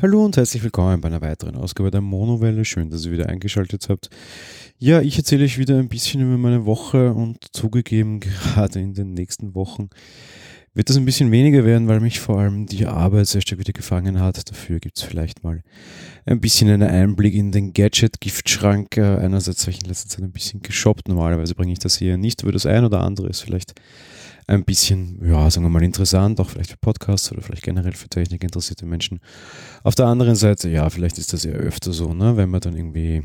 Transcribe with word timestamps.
Hallo 0.00 0.24
und 0.24 0.36
herzlich 0.36 0.64
willkommen 0.64 1.00
bei 1.00 1.08
einer 1.08 1.20
weiteren 1.20 1.54
Ausgabe 1.54 1.90
der 1.90 2.00
Monowelle. 2.00 2.64
Schön, 2.64 2.88
dass 2.90 3.04
ihr 3.04 3.12
wieder 3.12 3.28
eingeschaltet 3.28 3.88
habt. 3.88 4.08
Ja, 4.78 5.00
ich 5.00 5.16
erzähle 5.18 5.44
euch 5.44 5.58
wieder 5.58 5.78
ein 5.78 5.88
bisschen 5.88 6.22
über 6.22 6.38
meine 6.38 6.64
Woche 6.64 7.12
und 7.12 7.54
zugegeben, 7.54 8.18
gerade 8.20 8.80
in 8.80 8.94
den 8.94 9.12
nächsten 9.12 9.54
Wochen 9.54 9.90
wird 10.74 10.88
das 10.88 10.96
ein 10.96 11.04
bisschen 11.04 11.30
weniger 11.30 11.64
werden, 11.64 11.88
weil 11.88 12.00
mich 12.00 12.20
vor 12.20 12.38
allem 12.38 12.66
die 12.66 12.86
Arbeit 12.86 13.26
sehr 13.26 13.42
stark 13.42 13.58
wieder 13.58 13.72
gefangen 13.72 14.20
hat. 14.20 14.50
Dafür 14.50 14.80
gibt 14.80 14.96
es 14.96 15.02
vielleicht 15.02 15.44
mal 15.44 15.62
ein 16.24 16.40
bisschen 16.40 16.70
einen 16.70 16.88
Einblick 16.88 17.34
in 17.34 17.52
den 17.52 17.72
Gadget-Giftschrank. 17.74 18.96
Äh, 18.96 19.18
einerseits 19.18 19.62
habe 19.62 19.72
ich 19.72 19.82
in 19.82 19.88
letzter 19.88 20.08
Zeit 20.08 20.24
ein 20.24 20.32
bisschen 20.32 20.62
geshoppt. 20.62 21.08
Normalerweise 21.08 21.54
bringe 21.54 21.72
ich 21.72 21.78
das 21.78 21.98
hier 21.98 22.16
nicht, 22.16 22.42
aber 22.42 22.52
das 22.52 22.64
ein 22.64 22.84
oder 22.84 23.00
andere 23.02 23.28
ist 23.28 23.40
vielleicht 23.40 23.74
ein 24.46 24.64
bisschen, 24.64 25.20
ja, 25.24 25.50
sagen 25.50 25.64
wir 25.64 25.70
mal, 25.70 25.82
interessant, 25.82 26.40
auch 26.40 26.50
vielleicht 26.50 26.70
für 26.70 26.78
Podcasts 26.78 27.30
oder 27.30 27.42
vielleicht 27.42 27.62
generell 27.62 27.92
für 27.92 28.08
Technik 28.08 28.42
interessierte 28.42 28.86
Menschen. 28.86 29.20
Auf 29.84 29.94
der 29.94 30.06
anderen 30.06 30.34
Seite, 30.34 30.68
ja, 30.68 30.88
vielleicht 30.90 31.18
ist 31.18 31.32
das 31.32 31.44
ja 31.44 31.52
öfter 31.52 31.92
so, 31.92 32.12
ne, 32.14 32.36
wenn 32.36 32.48
man 32.48 32.60
dann 32.60 32.76
irgendwie 32.76 33.22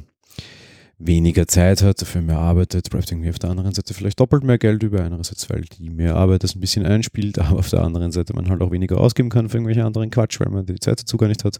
weniger 0.99 1.47
Zeit 1.47 1.83
hat, 1.83 2.01
dafür 2.01 2.21
mehr 2.21 2.39
arbeitet, 2.39 2.89
bleibt 2.89 3.11
irgendwie 3.11 3.29
auf 3.29 3.37
der 3.37 3.51
anderen 3.51 3.73
Seite 3.73 3.93
vielleicht 3.93 4.19
doppelt 4.19 4.43
mehr 4.43 4.57
Geld 4.57 4.81
über. 4.81 5.03
Einerseits, 5.03 5.49
weil 5.49 5.61
die 5.61 5.89
mehr 5.89 6.15
Arbeit 6.15 6.43
das 6.43 6.55
ein 6.55 6.59
bisschen 6.59 6.85
einspielt, 6.85 7.37
aber 7.39 7.59
auf 7.59 7.69
der 7.69 7.83
anderen 7.83 8.11
Seite 8.11 8.33
man 8.33 8.49
halt 8.49 8.61
auch 8.61 8.71
weniger 8.71 8.99
ausgeben 8.99 9.29
kann 9.29 9.49
für 9.49 9.57
irgendwelche 9.57 9.85
anderen 9.85 10.09
Quatsch, 10.09 10.39
weil 10.39 10.49
man 10.49 10.65
die 10.65 10.75
Zeit 10.79 10.99
dazu 10.99 11.17
gar 11.17 11.27
nicht 11.27 11.43
hat. 11.43 11.57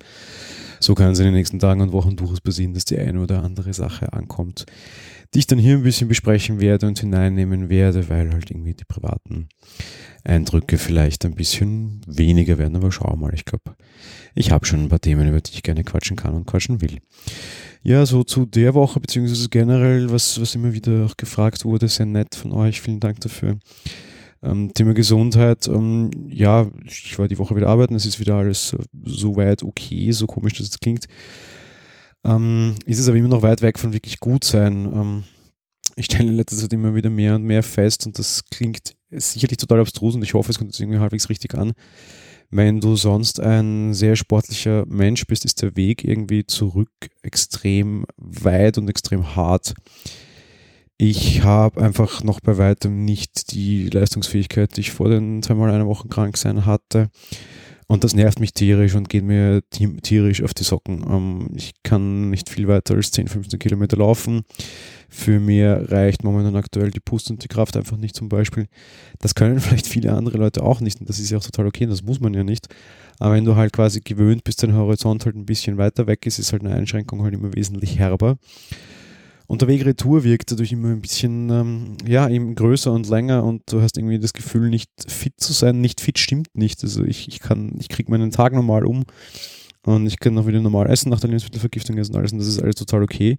So 0.79 0.95
kann 0.95 1.11
es 1.11 1.19
in 1.19 1.25
den 1.25 1.33
nächsten 1.33 1.59
Tagen 1.59 1.81
und 1.81 1.91
Wochen 1.91 2.15
durchaus 2.15 2.41
passieren, 2.41 2.73
dass 2.73 2.85
die 2.85 2.97
eine 2.97 3.21
oder 3.21 3.43
andere 3.43 3.73
Sache 3.73 4.13
ankommt, 4.13 4.65
die 5.33 5.39
ich 5.39 5.47
dann 5.47 5.59
hier 5.59 5.75
ein 5.75 5.83
bisschen 5.83 6.07
besprechen 6.07 6.59
werde 6.59 6.87
und 6.87 6.99
hineinnehmen 6.99 7.69
werde, 7.69 8.09
weil 8.09 8.31
halt 8.31 8.49
irgendwie 8.49 8.73
die 8.73 8.85
privaten 8.85 9.49
Eindrücke 10.23 10.77
vielleicht 10.77 11.25
ein 11.25 11.35
bisschen 11.35 12.01
weniger 12.07 12.57
werden. 12.57 12.75
Aber 12.75 12.91
schau 12.91 13.15
mal, 13.15 13.33
ich 13.33 13.45
glaube, 13.45 13.75
ich 14.35 14.51
habe 14.51 14.65
schon 14.65 14.83
ein 14.83 14.89
paar 14.89 15.01
Themen, 15.01 15.27
über 15.27 15.41
die 15.41 15.53
ich 15.53 15.63
gerne 15.63 15.83
quatschen 15.83 16.15
kann 16.15 16.33
und 16.33 16.45
quatschen 16.45 16.81
will. 16.81 16.99
Ja, 17.87 18.05
so 18.05 18.25
zu 18.25 18.45
der 18.45 18.73
Woche, 18.73 18.99
beziehungsweise 18.99 19.47
generell, 19.47 20.11
was, 20.11 20.41
was 20.41 20.55
immer 20.55 20.73
wieder 20.73 21.05
auch 21.05 21.15
gefragt 21.15 21.63
wurde, 21.63 21.87
sehr 21.87 22.05
nett 22.05 22.35
von 22.35 22.51
euch. 22.51 22.81
Vielen 22.81 22.99
Dank 22.99 23.21
dafür. 23.21 23.59
Ähm, 24.43 24.73
Thema 24.73 24.93
Gesundheit, 24.93 25.69
ähm, 25.69 26.11
ja, 26.27 26.69
ich 26.83 27.17
war 27.17 27.29
die 27.29 27.37
Woche 27.37 27.55
wieder 27.55 27.69
arbeiten, 27.69 27.95
es 27.95 28.05
ist 28.05 28.19
wieder 28.19 28.35
alles 28.35 28.75
soweit 29.05 29.63
okay, 29.63 30.11
so 30.11 30.27
komisch 30.27 30.55
das 30.57 30.67
jetzt 30.67 30.81
klingt. 30.81 31.05
Ähm, 32.25 32.75
ist 32.85 32.99
es 32.99 33.07
aber 33.07 33.15
immer 33.15 33.29
noch 33.29 33.41
weit 33.41 33.61
weg 33.61 33.79
von 33.79 33.93
wirklich 33.93 34.19
gut 34.19 34.43
sein. 34.43 34.91
Ähm, 34.93 35.23
ich 35.95 36.07
stelle 36.07 36.27
in 36.27 36.35
letzter 36.35 36.57
Zeit 36.57 36.73
immer 36.73 36.93
wieder 36.93 37.09
mehr 37.09 37.35
und 37.35 37.43
mehr 37.43 37.63
fest 37.63 38.05
und 38.05 38.19
das 38.19 38.43
klingt 38.51 38.97
sicherlich 39.11 39.59
total 39.59 39.79
abstrus 39.79 40.13
und 40.13 40.23
ich 40.23 40.33
hoffe, 40.33 40.51
es 40.51 40.57
kommt 40.57 40.71
jetzt 40.71 40.81
irgendwie 40.81 40.99
halbwegs 40.99 41.29
richtig 41.29 41.55
an. 41.55 41.71
Wenn 42.49 42.79
du 42.79 42.95
sonst 42.95 43.41
ein 43.41 43.93
sehr 43.93 44.15
sportlicher 44.15 44.85
Mensch 44.87 45.25
bist, 45.27 45.43
ist 45.43 45.61
der 45.61 45.75
Weg 45.75 46.03
irgendwie 46.03 46.45
zurück 46.45 46.89
extrem 47.21 48.05
weit 48.17 48.77
und 48.77 48.89
extrem 48.89 49.35
hart. 49.35 49.73
Ich 50.97 51.43
habe 51.43 51.81
einfach 51.81 52.23
noch 52.23 52.39
bei 52.39 52.57
weitem 52.57 53.05
nicht 53.05 53.51
die 53.51 53.89
Leistungsfähigkeit, 53.89 54.75
die 54.75 54.81
ich 54.81 54.91
vor 54.91 55.09
den 55.09 55.43
zweimal 55.43 55.69
einer 55.71 55.87
Woche 55.87 56.07
krank 56.07 56.37
sein 56.37 56.65
hatte. 56.65 57.09
Und 57.89 58.03
das 58.03 58.13
nervt 58.13 58.41
mich 58.41 58.53
tierisch 58.53 58.95
und 58.95 59.07
geht 59.07 59.23
mir 59.23 59.61
tierisch 59.71 60.43
auf 60.43 60.53
die 60.53 60.65
Socken. 60.65 61.05
Ähm, 61.09 61.49
ich 61.55 61.71
kann 61.83 62.29
nicht 62.29 62.49
viel 62.49 62.67
weiter 62.67 62.95
als 62.95 63.11
10, 63.11 63.29
15 63.29 63.59
Kilometer 63.59 63.95
laufen. 63.95 64.43
Für 65.09 65.39
mir 65.39 65.85
reicht 65.89 66.25
momentan 66.25 66.57
aktuell 66.57 66.91
die 66.91 66.99
Pust 66.99 67.31
und 67.31 67.45
die 67.45 67.47
Kraft 67.47 67.77
einfach 67.77 67.95
nicht 67.95 68.13
zum 68.13 68.27
Beispiel. 68.27 68.67
Das 69.19 69.35
können 69.35 69.59
vielleicht 69.61 69.87
viele 69.87 70.11
andere 70.13 70.37
Leute 70.37 70.63
auch 70.63 70.81
nicht 70.81 70.99
und 70.99 71.07
das 71.07 71.17
ist 71.17 71.29
ja 71.29 71.37
auch 71.37 71.43
total 71.43 71.65
okay, 71.65 71.85
das 71.85 72.03
muss 72.03 72.19
man 72.19 72.33
ja 72.33 72.43
nicht. 72.43 72.67
Aber 73.19 73.35
wenn 73.35 73.45
du 73.45 73.55
halt 73.55 73.71
quasi 73.71 74.01
gewöhnt 74.01 74.43
bist, 74.43 74.61
dein 74.63 74.75
Horizont 74.75 75.25
halt 75.25 75.37
ein 75.37 75.45
bisschen 75.45 75.77
weiter 75.77 76.07
weg 76.07 76.25
ist, 76.25 76.39
ist 76.39 76.51
halt 76.51 76.65
eine 76.65 76.75
Einschränkung 76.75 77.23
halt 77.23 77.33
immer 77.33 77.55
wesentlich 77.55 77.97
herber. 77.97 78.37
Und 79.47 79.61
der 79.61 79.69
Weg 79.69 79.85
retour 79.85 80.25
wirkt 80.25 80.51
dadurch 80.51 80.73
immer 80.73 80.89
ein 80.89 81.01
bisschen, 81.01 81.49
ähm, 81.49 81.97
ja, 82.05 82.27
eben 82.29 82.53
größer 82.53 82.91
und 82.91 83.07
länger 83.07 83.45
und 83.45 83.63
du 83.71 83.81
hast 83.81 83.97
irgendwie 83.97 84.19
das 84.19 84.33
Gefühl, 84.33 84.69
nicht 84.69 84.91
fit 85.07 85.33
zu 85.37 85.53
sein. 85.53 85.79
Nicht 85.79 86.01
fit 86.01 86.19
stimmt 86.19 86.49
nicht. 86.53 86.83
Also 86.83 87.03
ich, 87.05 87.29
ich 87.29 87.39
kann, 87.39 87.73
ich 87.79 87.87
kriege 87.87 88.11
meinen 88.11 88.31
Tag 88.31 88.53
normal 88.53 88.85
um 88.85 89.05
und 89.85 90.05
ich 90.05 90.19
kann 90.19 90.37
auch 90.37 90.47
wieder 90.47 90.59
normal 90.59 90.89
essen 90.89 91.09
nach 91.09 91.21
der 91.21 91.29
Lebensmittelvergiftung 91.29 91.97
und 91.97 92.15
alles 92.15 92.33
und 92.33 92.39
das 92.39 92.47
ist 92.47 92.61
alles 92.61 92.75
total 92.75 93.03
okay. 93.03 93.37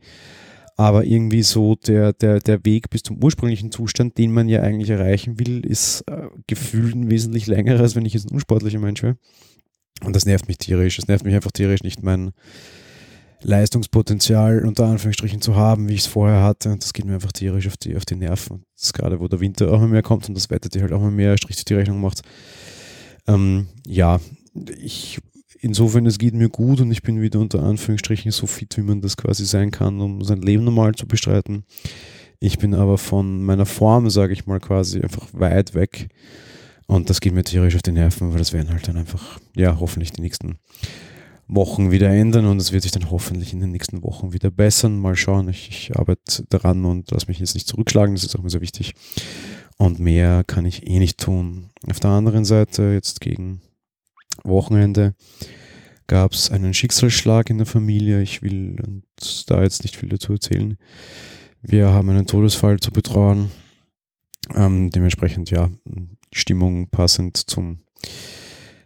Aber 0.77 1.05
irgendwie 1.05 1.43
so 1.43 1.75
der, 1.75 2.13
der, 2.13 2.39
der 2.39 2.65
Weg 2.65 2.89
bis 2.89 3.03
zum 3.03 3.23
ursprünglichen 3.23 3.71
Zustand, 3.71 4.17
den 4.17 4.33
man 4.33 4.49
ja 4.49 4.63
eigentlich 4.63 4.91
erreichen 4.91 5.39
will, 5.39 5.67
ist 5.67 6.03
äh, 6.07 6.29
gefühlt 6.47 6.95
wesentlich 7.11 7.49
länger, 7.49 7.81
als 7.81 7.97
wenn 7.97 8.07
ich 8.07 8.15
jetzt 8.15 8.31
ein 8.31 8.35
unsportlicher 8.35 8.79
Mensch 8.79 9.03
wäre. 9.03 9.19
Und 10.05 10.15
das 10.15 10.25
nervt 10.25 10.47
mich 10.47 10.59
tierisch. 10.59 10.97
Das 10.97 11.09
nervt 11.09 11.25
mich 11.25 11.35
einfach 11.35 11.51
tierisch, 11.51 11.83
nicht 11.83 12.03
mein, 12.03 12.31
Leistungspotenzial 13.43 14.65
unter 14.67 14.87
Anführungsstrichen 14.87 15.41
zu 15.41 15.55
haben, 15.55 15.89
wie 15.89 15.95
ich 15.95 16.01
es 16.01 16.07
vorher 16.07 16.43
hatte. 16.43 16.71
Und 16.71 16.83
das 16.83 16.93
geht 16.93 17.05
mir 17.05 17.15
einfach 17.15 17.33
tierisch 17.33 17.67
auf 17.67 17.77
die, 17.77 17.97
auf 17.97 18.05
die 18.05 18.17
Nerven. 18.17 18.57
Und 18.57 18.67
das 18.75 18.87
ist 18.87 18.93
gerade, 18.95 19.21
wo 19.21 19.29
der 19.29 19.41
Winter 19.41 19.73
auch 19.73 19.81
mal 19.81 19.89
mehr 19.89 20.03
kommt 20.03 20.29
und 20.29 20.35
das 20.35 20.51
Wetter 20.51 20.69
die 20.69 20.81
halt 20.81 20.93
auch 20.93 21.01
mal 21.01 21.11
mehr 21.11 21.37
Strich 21.37 21.65
die 21.65 21.75
Rechnung 21.75 22.01
macht. 22.01 22.23
Ähm, 23.27 23.69
ja, 23.87 24.21
ich, 24.81 25.21
insofern, 25.61 26.07
es 26.07 26.19
geht 26.19 26.35
mir 26.35 26.49
gut 26.49 26.81
und 26.81 26.91
ich 26.91 27.03
bin 27.03 27.21
wieder 27.21 27.39
unter 27.39 27.63
Anführungsstrichen 27.63 28.33
so 28.33 28.47
fit, 28.47 28.77
wie 28.77 28.83
man 28.83 29.01
das 29.01 29.17
quasi 29.17 29.45
sein 29.45 29.71
kann, 29.71 30.01
um 30.01 30.23
sein 30.25 30.43
Leben 30.43 30.65
normal 30.65 30.95
zu 30.95 31.07
bestreiten. 31.07 31.65
Ich 32.41 32.59
bin 32.59 32.75
aber 32.75 32.99
von 32.99 33.43
meiner 33.45 33.67
Form, 33.67 34.11
sage 34.11 34.33
ich 34.33 34.47
mal, 34.47 34.61
quasi 34.61 35.01
einfach 35.01 35.27
weit 35.33 35.75
weg. 35.75 36.09
Und 36.87 37.11
das 37.11 37.21
geht 37.21 37.35
mir 37.35 37.45
tierisch 37.45 37.77
auf 37.77 37.83
die 37.83 37.93
Nerven, 37.93 38.31
weil 38.31 38.39
das 38.39 38.53
werden 38.53 38.71
halt 38.71 38.89
dann 38.89 38.97
einfach, 38.97 39.39
ja, 39.55 39.79
hoffentlich 39.79 40.13
die 40.13 40.23
nächsten 40.23 40.59
Wochen 41.49 41.91
wieder 41.91 42.11
ändern 42.11 42.47
und 42.47 42.59
es 42.59 42.73
wird 42.73 42.83
sich 42.83 42.93
dann 42.93 43.11
hoffentlich 43.11 43.55
in 43.55 43.61
den 43.61 43.71
nächsten 43.71 44.03
Wochen 44.03 44.33
wieder 44.33 44.51
bessern. 44.51 44.99
Mal 44.99 45.17
schauen, 45.17 45.49
ich, 45.49 45.69
ich 45.71 45.97
arbeite 45.97 46.45
daran 46.51 46.85
und 46.85 47.11
lasse 47.11 47.27
mich 47.29 47.39
jetzt 47.39 47.55
nicht 47.55 47.67
zurückschlagen, 47.67 48.15
das 48.15 48.25
ist 48.25 48.37
auch 48.37 48.43
mir 48.43 48.51
sehr 48.51 48.61
wichtig. 48.61 48.95
Und 49.79 49.99
mehr 49.99 50.45
kann 50.45 50.67
ich 50.67 50.87
eh 50.87 50.99
nicht 50.99 51.19
tun. 51.19 51.71
Auf 51.89 52.01
der 52.01 52.11
anderen 52.11 52.45
Seite, 52.45 52.93
jetzt 52.93 53.21
gegen 53.21 53.63
Wochenende, 54.45 55.15
gab 56.07 56.33
es 56.33 56.51
einen 56.51 56.75
Schicksalsschlag 56.75 57.49
in 57.49 57.59
der 57.59 57.67
Familie. 57.67 58.21
Ich 58.21 58.43
will 58.43 59.03
da 59.47 59.63
jetzt 59.63 59.85
nicht 59.85 59.97
viel 59.97 60.09
dazu 60.09 60.33
erzählen. 60.33 60.77
Wir 61.63 61.89
haben 61.89 62.11
einen 62.11 62.27
Todesfall 62.27 62.81
zu 62.81 62.91
betrauen. 62.91 63.51
Ähm, 64.55 64.91
dementsprechend 64.91 65.51
ja, 65.51 65.71
Stimmung 66.33 66.89
passend 66.89 67.37
zum 67.37 67.81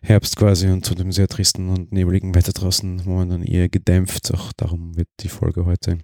Herbst 0.03 0.37
quasi 0.37 0.69
und 0.69 0.85
zu 0.85 0.95
dem 0.95 1.13
sehr 1.13 1.29
tristen 1.29 1.69
und 1.69 1.93
nebeligen 1.93 2.35
Wetter 2.35 2.53
draußen 2.53 3.03
momentan 3.05 3.43
eher 3.43 3.69
gedämpft. 3.69 4.35
Auch 4.35 4.53
darum 4.53 4.97
wird 4.97 5.09
die 5.21 5.29
Folge 5.29 5.65
heute 5.65 5.99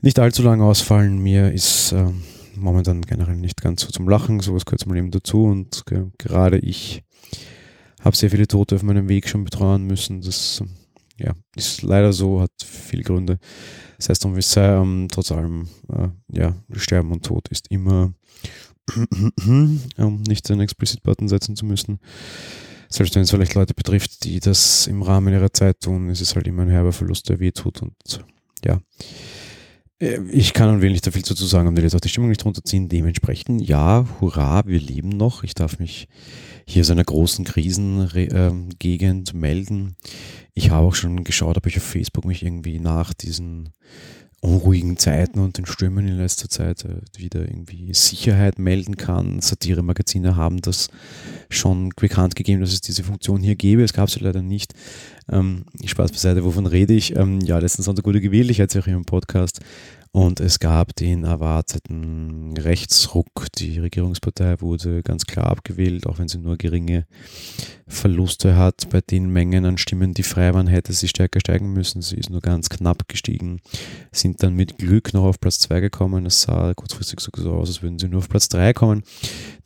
nicht 0.00 0.18
allzu 0.18 0.42
lange 0.42 0.64
ausfallen. 0.64 1.18
Mir 1.18 1.52
ist 1.52 1.92
äh, 1.92 2.06
momentan 2.56 3.02
generell 3.02 3.36
nicht 3.36 3.60
ganz 3.60 3.82
so 3.82 3.88
zum 3.88 4.08
Lachen, 4.08 4.40
sowas 4.40 4.64
gehört 4.64 4.80
zum 4.80 4.94
Leben 4.94 5.10
dazu 5.10 5.44
und 5.44 5.82
äh, 5.90 6.04
gerade 6.18 6.58
ich 6.58 7.02
habe 8.00 8.16
sehr 8.16 8.30
viele 8.30 8.46
Tote 8.46 8.76
auf 8.76 8.82
meinem 8.82 9.08
Weg 9.08 9.28
schon 9.28 9.44
betreuen 9.44 9.84
müssen. 9.84 10.20
Das 10.20 10.62
ja, 11.16 11.32
ist 11.56 11.82
leider 11.82 12.12
so, 12.12 12.42
hat 12.42 12.52
viele 12.64 13.02
Gründe. 13.02 13.38
Das 13.96 14.08
heißt, 14.08 14.24
um 14.24 14.34
wie 14.34 14.40
es 14.40 14.50
sei, 14.50 14.66
ähm, 14.66 15.08
trotz 15.10 15.32
allem, 15.32 15.68
äh, 15.88 16.08
ja, 16.32 16.54
Sterben 16.74 17.12
und 17.12 17.24
Tod 17.24 17.48
ist 17.48 17.70
immer, 17.70 18.12
um 19.46 20.22
nicht 20.28 20.48
den 20.48 20.60
Explicit-Button 20.60 21.28
setzen 21.28 21.56
zu 21.56 21.64
müssen, 21.64 21.98
selbst 22.94 23.16
wenn 23.16 23.22
es 23.22 23.30
vielleicht 23.30 23.54
Leute 23.54 23.74
betrifft, 23.74 24.22
die 24.22 24.38
das 24.38 24.86
im 24.86 25.02
Rahmen 25.02 25.34
ihrer 25.34 25.52
Zeit 25.52 25.80
tun, 25.80 26.10
ist 26.10 26.20
es 26.20 26.36
halt 26.36 26.46
immer 26.46 26.62
ein 26.62 26.70
herber 26.70 26.92
Verlust, 26.92 27.28
der 27.28 27.40
wehtut 27.40 27.82
und 27.82 28.24
ja. 28.64 28.80
Äh, 29.98 30.20
ich 30.30 30.52
kann 30.52 30.68
und 30.68 30.80
will 30.80 30.92
nicht 30.92 31.04
da 31.04 31.10
viel 31.10 31.24
zu 31.24 31.34
sagen 31.34 31.66
und 31.66 31.76
will 31.76 31.82
jetzt 31.82 31.96
auch 31.96 32.00
die 32.00 32.08
Stimmung 32.08 32.28
nicht 32.28 32.44
runterziehen. 32.44 32.88
Dementsprechend, 32.88 33.62
ja, 33.62 34.06
hurra, 34.20 34.62
wir 34.66 34.78
leben 34.78 35.08
noch. 35.08 35.42
Ich 35.42 35.54
darf 35.54 35.80
mich 35.80 36.06
hier 36.66 36.82
aus 36.82 36.90
einer 36.90 37.04
großen 37.04 37.44
Krisengegend 37.44 39.34
ähm, 39.34 39.40
melden. 39.40 39.96
Ich 40.54 40.70
habe 40.70 40.86
auch 40.86 40.94
schon 40.94 41.24
geschaut, 41.24 41.56
ob 41.56 41.66
ich 41.66 41.76
auf 41.76 41.82
Facebook 41.82 42.24
mich 42.24 42.44
irgendwie 42.44 42.78
nach 42.78 43.12
diesen 43.12 43.70
unruhigen 44.44 44.98
Zeiten 44.98 45.38
und 45.40 45.56
den 45.56 45.64
Stürmen 45.64 46.06
in 46.06 46.18
letzter 46.18 46.48
Zeit 46.48 46.84
äh, 46.84 47.00
wieder 47.16 47.40
irgendwie 47.40 47.92
Sicherheit 47.94 48.58
melden 48.58 48.96
kann. 48.96 49.40
Satire-Magazine 49.40 50.36
haben 50.36 50.60
das 50.60 50.88
schon 51.48 51.90
bekannt 51.96 52.36
gegeben, 52.36 52.60
dass 52.60 52.72
es 52.72 52.82
diese 52.82 53.04
Funktion 53.04 53.40
hier 53.40 53.56
gäbe. 53.56 53.82
Es 53.82 53.94
gab 53.94 54.10
sie 54.10 54.20
leider 54.20 54.42
nicht. 54.42 54.74
Ähm, 55.30 55.64
Spaß 55.84 56.12
beiseite, 56.12 56.44
wovon 56.44 56.66
rede 56.66 56.92
ich? 56.92 57.16
Ähm, 57.16 57.40
ja, 57.40 57.58
letzten 57.58 57.82
Sonntag 57.82 58.04
wurde 58.04 58.20
gewählt, 58.20 58.50
ich 58.50 58.60
hatte 58.60 58.78
es 58.78 58.82
auch 58.82 58.86
hier 58.86 58.96
im 58.96 59.06
Podcast. 59.06 59.60
Und 60.14 60.38
es 60.38 60.60
gab 60.60 60.94
den 60.94 61.24
erwarteten 61.24 62.56
Rechtsruck. 62.56 63.46
Die 63.58 63.80
Regierungspartei 63.80 64.60
wurde 64.60 65.02
ganz 65.02 65.26
klar 65.26 65.48
abgewählt, 65.48 66.06
auch 66.06 66.20
wenn 66.20 66.28
sie 66.28 66.38
nur 66.38 66.56
geringe 66.56 67.04
Verluste 67.88 68.54
hat. 68.54 68.88
Bei 68.90 69.00
den 69.00 69.28
Mengen 69.32 69.64
an 69.64 69.76
Stimmen, 69.76 70.14
die 70.14 70.22
frei 70.22 70.54
waren, 70.54 70.68
hätte 70.68 70.92
sie 70.92 71.08
stärker 71.08 71.40
steigen 71.40 71.72
müssen. 71.72 72.00
Sie 72.00 72.14
ist 72.14 72.30
nur 72.30 72.42
ganz 72.42 72.68
knapp 72.68 73.08
gestiegen, 73.08 73.60
sind 74.12 74.40
dann 74.44 74.54
mit 74.54 74.78
Glück 74.78 75.14
noch 75.14 75.24
auf 75.24 75.40
Platz 75.40 75.58
2 75.58 75.80
gekommen. 75.80 76.26
Es 76.26 76.42
sah 76.42 76.74
kurzfristig 76.74 77.18
so 77.18 77.50
aus, 77.50 77.70
als 77.70 77.82
würden 77.82 77.98
sie 77.98 78.06
nur 78.06 78.18
auf 78.18 78.28
Platz 78.28 78.48
3 78.50 78.72
kommen. 78.72 79.02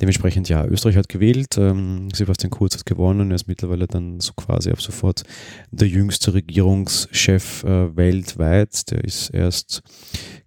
Dementsprechend, 0.01 0.49
ja, 0.49 0.65
Österreich 0.65 0.97
hat 0.97 1.11
gewählt, 1.11 1.59
ähm, 1.59 2.09
Sebastian 2.15 2.51
Kurz 2.51 2.75
hat 2.75 2.87
gewonnen, 2.87 3.31
er 3.31 3.35
ist 3.35 3.49
mittlerweile 3.49 3.87
dann 3.87 4.19
so 4.21 4.33
quasi 4.33 4.71
ab 4.71 4.81
sofort 4.81 5.25
der 5.73 5.89
jüngste 5.89 6.33
Regierungschef 6.33 7.65
äh, 7.65 7.95
weltweit. 7.95 8.91
Der 8.91 9.05
ist 9.05 9.29
erst 9.29 9.83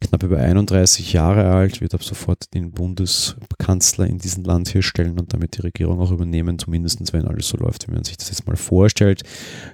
knapp 0.01 0.23
über 0.23 0.37
31 0.37 1.13
Jahre 1.13 1.49
alt, 1.51 1.79
wird 1.79 1.93
ab 1.93 2.03
sofort 2.03 2.53
den 2.53 2.71
Bundeskanzler 2.71 4.07
in 4.07 4.17
diesem 4.17 4.43
Land 4.43 4.69
hier 4.69 4.81
stellen 4.81 5.19
und 5.19 5.31
damit 5.31 5.57
die 5.57 5.61
Regierung 5.61 5.99
auch 5.99 6.11
übernehmen, 6.11 6.59
zumindest 6.59 7.13
wenn 7.13 7.27
alles 7.27 7.47
so 7.47 7.57
läuft, 7.57 7.87
wie 7.87 7.93
man 7.93 8.03
sich 8.03 8.17
das 8.17 8.29
jetzt 8.29 8.47
mal 8.47 8.55
vorstellt. 8.55 9.23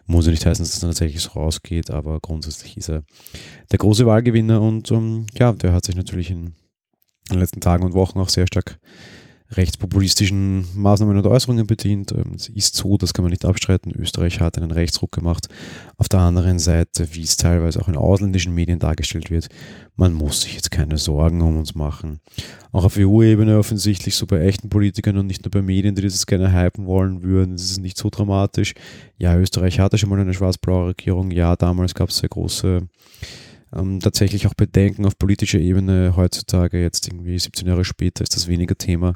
Muss 0.05 0.25
ja 0.25 0.31
nicht 0.31 0.45
heißen, 0.45 0.63
dass 0.63 0.73
es 0.73 0.79
das 0.81 0.89
tatsächlich 0.89 1.21
so 1.21 1.31
rausgeht, 1.31 1.89
aber 1.89 2.19
grundsätzlich 2.19 2.77
ist 2.77 2.89
er 2.89 3.03
der 3.71 3.79
große 3.79 4.05
Wahlgewinner 4.05 4.61
und 4.61 4.91
um, 4.91 4.97
ähm, 4.97 5.25
ja, 5.37 5.53
der 5.53 5.73
hat 5.73 5.85
sich 5.85 5.95
natürlich 5.95 6.29
in 6.29 6.53
den 7.31 7.39
letzten 7.39 7.61
Tagen 7.61 7.85
und 7.85 7.93
Wochen 7.93 8.19
auch 8.19 8.29
sehr 8.29 8.47
stark 8.47 8.79
rechtspopulistischen 9.51 10.65
Maßnahmen 10.75 11.17
und 11.17 11.25
Äußerungen 11.25 11.67
bedient. 11.67 12.11
Ähm, 12.11 12.33
es 12.35 12.49
ist 12.49 12.75
so, 12.75 12.97
das 12.97 13.13
kann 13.13 13.23
man 13.23 13.31
nicht 13.31 13.45
abstreiten. 13.45 13.91
Österreich 13.91 14.39
hat 14.39 14.57
einen 14.57 14.71
Rechtsruck 14.71 15.11
gemacht. 15.11 15.47
Auf 15.97 16.09
der 16.09 16.19
anderen 16.19 16.59
Seite, 16.59 17.07
wie 17.13 17.23
es 17.23 17.37
teilweise 17.37 17.79
auch 17.79 17.87
in 17.87 17.95
ausländischen 17.95 18.53
Medien 18.53 18.79
dargestellt 18.79 19.31
wird, 19.31 19.47
man 19.95 20.13
muss 20.13 20.41
sich 20.41 20.55
jetzt 20.55 20.71
keine 20.71 20.97
Sorgen 20.97 21.41
um 21.41 21.57
uns 21.57 21.75
machen. 21.75 22.19
Auch 22.71 22.83
auf 22.83 22.97
EU-Ebene 22.97 23.57
offensichtlich 23.57 24.15
so 24.15 24.27
bei 24.27 24.41
echten 24.41 24.69
Politikern 24.69 25.17
und 25.17 25.27
nicht 25.27 25.43
nur 25.43 25.51
bei 25.51 25.61
Medien, 25.61 25.95
die 25.95 26.01
das 26.01 26.27
gerne 26.27 26.53
hypen 26.53 26.85
wollen 26.85 27.23
würden. 27.23 27.55
Es 27.55 27.71
ist 27.71 27.79
nicht 27.79 27.97
so 27.97 28.09
dramatisch. 28.09 28.73
Ja, 29.17 29.37
Österreich 29.37 29.79
hatte 29.79 29.97
schon 29.97 30.09
mal 30.09 30.19
eine 30.19 30.33
schwarz-blaue 30.33 30.89
Regierung. 30.89 31.31
Ja, 31.31 31.55
damals 31.55 31.95
gab 31.95 32.09
es 32.09 32.17
sehr 32.17 32.29
große 32.29 32.87
ähm, 33.75 33.99
tatsächlich 33.99 34.47
auch 34.47 34.53
Bedenken 34.53 35.05
auf 35.05 35.17
politischer 35.17 35.59
Ebene 35.59 36.13
heutzutage, 36.15 36.81
jetzt 36.81 37.07
irgendwie 37.07 37.37
17 37.37 37.67
Jahre 37.67 37.85
später, 37.85 38.23
ist 38.23 38.35
das 38.35 38.47
weniger 38.47 38.77
Thema. 38.77 39.15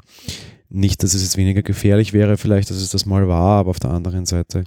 Nicht, 0.68 1.02
dass 1.02 1.14
es 1.14 1.22
jetzt 1.22 1.36
weniger 1.36 1.62
gefährlich 1.62 2.12
wäre, 2.12 2.38
vielleicht, 2.38 2.70
dass 2.70 2.78
es 2.78 2.90
das 2.90 3.04
mal 3.04 3.28
war, 3.28 3.58
aber 3.58 3.70
auf 3.70 3.80
der 3.80 3.90
anderen 3.90 4.24
Seite, 4.24 4.64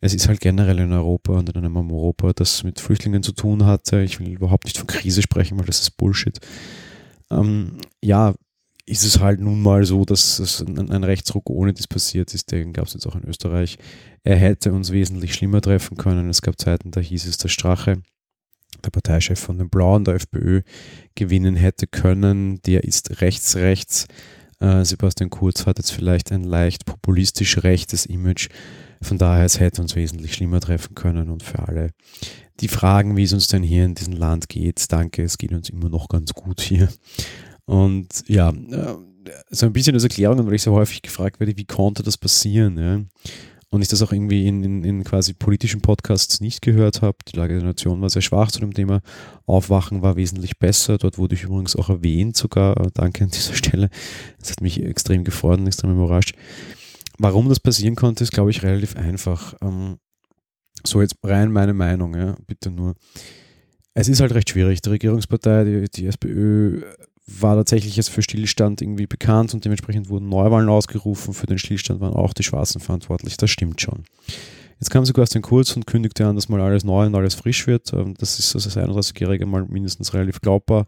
es 0.00 0.12
ist 0.12 0.28
halt 0.28 0.40
generell 0.40 0.78
in 0.80 0.92
Europa 0.92 1.38
und 1.38 1.48
in 1.48 1.56
einem 1.56 1.76
Europa, 1.76 2.32
das 2.32 2.64
mit 2.64 2.80
Flüchtlingen 2.80 3.22
zu 3.22 3.32
tun 3.32 3.64
hatte. 3.64 4.02
Ich 4.02 4.18
will 4.18 4.28
überhaupt 4.28 4.64
nicht 4.64 4.78
von 4.78 4.88
Krise 4.88 5.22
sprechen, 5.22 5.58
weil 5.58 5.66
das 5.66 5.80
ist 5.80 5.96
Bullshit. 5.96 6.38
Ähm, 7.30 7.78
ja, 8.02 8.34
ist 8.86 9.04
es 9.04 9.20
halt 9.20 9.40
nun 9.40 9.62
mal 9.62 9.84
so, 9.84 10.04
dass 10.04 10.38
es 10.38 10.60
ein, 10.62 10.90
ein 10.90 11.04
Rechtsruck 11.04 11.50
ohne 11.50 11.72
dies 11.72 11.88
passiert 11.88 12.32
ist. 12.34 12.52
Den 12.52 12.72
gab 12.72 12.86
es 12.86 12.94
jetzt 12.94 13.06
auch 13.06 13.16
in 13.16 13.24
Österreich. 13.24 13.78
Er 14.22 14.36
hätte 14.36 14.72
uns 14.72 14.92
wesentlich 14.92 15.34
schlimmer 15.34 15.60
treffen 15.60 15.96
können. 15.96 16.28
Es 16.28 16.42
gab 16.42 16.60
Zeiten, 16.60 16.92
da 16.92 17.00
hieß 17.00 17.26
es, 17.26 17.38
der 17.38 17.48
Strache 17.48 18.02
der 18.84 18.90
Parteichef 18.90 19.38
von 19.38 19.58
den 19.58 19.68
Blauen 19.68 20.04
der 20.04 20.14
FPÖ 20.14 20.62
gewinnen 21.14 21.56
hätte 21.56 21.86
können. 21.86 22.60
Der 22.62 22.84
ist 22.84 23.20
rechts, 23.20 23.56
rechts. 23.56 24.06
Äh, 24.60 24.84
Sebastian 24.84 25.30
Kurz 25.30 25.66
hat 25.66 25.78
jetzt 25.78 25.92
vielleicht 25.92 26.32
ein 26.32 26.44
leicht 26.44 26.86
populistisch 26.86 27.62
rechtes 27.62 28.06
Image. 28.06 28.48
Von 29.02 29.18
daher, 29.18 29.44
es 29.44 29.60
hätte 29.60 29.82
uns 29.82 29.94
wesentlich 29.94 30.34
schlimmer 30.34 30.60
treffen 30.60 30.94
können 30.94 31.30
und 31.30 31.42
für 31.42 31.60
alle, 31.60 31.90
die 32.60 32.68
fragen, 32.68 33.16
wie 33.16 33.24
es 33.24 33.34
uns 33.34 33.48
denn 33.48 33.62
hier 33.62 33.84
in 33.84 33.94
diesem 33.94 34.14
Land 34.14 34.48
geht, 34.48 34.90
danke, 34.90 35.22
es 35.22 35.36
geht 35.36 35.52
uns 35.52 35.68
immer 35.68 35.90
noch 35.90 36.08
ganz 36.08 36.32
gut 36.32 36.60
hier. 36.60 36.88
Und 37.66 38.24
ja, 38.28 38.50
äh, 38.50 38.96
so 39.50 39.66
ein 39.66 39.72
bisschen 39.72 39.94
als 39.94 40.04
Erklärung, 40.04 40.46
weil 40.46 40.54
ich 40.54 40.62
so 40.62 40.72
häufig 40.72 41.02
gefragt 41.02 41.40
werde, 41.40 41.56
wie 41.56 41.64
konnte 41.64 42.02
das 42.02 42.16
passieren? 42.16 42.78
Ja? 42.78 43.00
Und 43.70 43.82
ich 43.82 43.88
das 43.88 44.02
auch 44.02 44.12
irgendwie 44.12 44.46
in, 44.46 44.62
in, 44.62 44.84
in 44.84 45.04
quasi 45.04 45.32
politischen 45.32 45.80
Podcasts 45.80 46.40
nicht 46.40 46.62
gehört 46.62 47.02
habe. 47.02 47.18
Die 47.28 47.36
Lage 47.36 47.54
der 47.54 47.64
Nation 47.64 48.00
war 48.00 48.10
sehr 48.10 48.22
schwach 48.22 48.50
zu 48.50 48.60
dem 48.60 48.72
Thema. 48.72 49.00
Aufwachen 49.44 50.02
war 50.02 50.16
wesentlich 50.16 50.58
besser. 50.58 50.98
Dort 50.98 51.18
wurde 51.18 51.34
ich 51.34 51.42
übrigens 51.42 51.74
auch 51.74 51.90
erwähnt, 51.90 52.36
sogar. 52.36 52.76
Äh, 52.80 52.90
danke 52.94 53.24
an 53.24 53.30
dieser 53.30 53.54
Stelle. 53.56 53.90
Das 54.38 54.50
hat 54.50 54.60
mich 54.60 54.82
extrem 54.82 55.24
gefreut 55.24 55.58
und 55.58 55.66
extrem 55.66 55.92
überrascht. 55.92 56.34
Warum 57.18 57.48
das 57.48 57.60
passieren 57.60 57.96
konnte, 57.96 58.22
ist, 58.22 58.32
glaube 58.32 58.50
ich, 58.50 58.62
relativ 58.62 58.96
einfach. 58.96 59.54
Ähm, 59.62 59.96
so 60.84 61.00
jetzt 61.00 61.16
rein 61.22 61.50
meine 61.50 61.74
Meinung, 61.74 62.14
ja, 62.14 62.36
bitte 62.46 62.70
nur. 62.70 62.94
Es 63.94 64.08
ist 64.08 64.20
halt 64.20 64.34
recht 64.34 64.50
schwierig. 64.50 64.82
Die 64.82 64.90
Regierungspartei, 64.90 65.64
die, 65.64 65.84
die 65.88 66.06
SPÖ, 66.06 66.82
war 67.26 67.56
tatsächlich 67.56 67.96
jetzt 67.96 68.10
für 68.10 68.22
Stillstand 68.22 68.80
irgendwie 68.80 69.06
bekannt 69.06 69.52
und 69.52 69.64
dementsprechend 69.64 70.08
wurden 70.08 70.28
Neuwahlen 70.28 70.68
ausgerufen. 70.68 71.34
Für 71.34 71.46
den 71.46 71.58
Stillstand 71.58 72.00
waren 72.00 72.14
auch 72.14 72.32
die 72.32 72.44
Schwarzen 72.44 72.80
verantwortlich. 72.80 73.36
Das 73.36 73.50
stimmt 73.50 73.80
schon. 73.80 74.04
Jetzt 74.78 74.90
kam 74.90 75.04
den 75.04 75.42
Kurz 75.42 75.74
und 75.74 75.86
kündigte 75.86 76.26
an, 76.26 76.34
dass 76.34 76.50
mal 76.50 76.60
alles 76.60 76.84
neu 76.84 77.06
und 77.06 77.14
alles 77.14 77.34
frisch 77.34 77.66
wird. 77.66 77.90
Ähm, 77.94 78.12
das 78.18 78.38
ist 78.38 78.54
als 78.54 78.76
31-Jährige 78.76 79.46
mal 79.46 79.64
mindestens 79.64 80.12
relativ 80.12 80.42
glaubbar. 80.42 80.84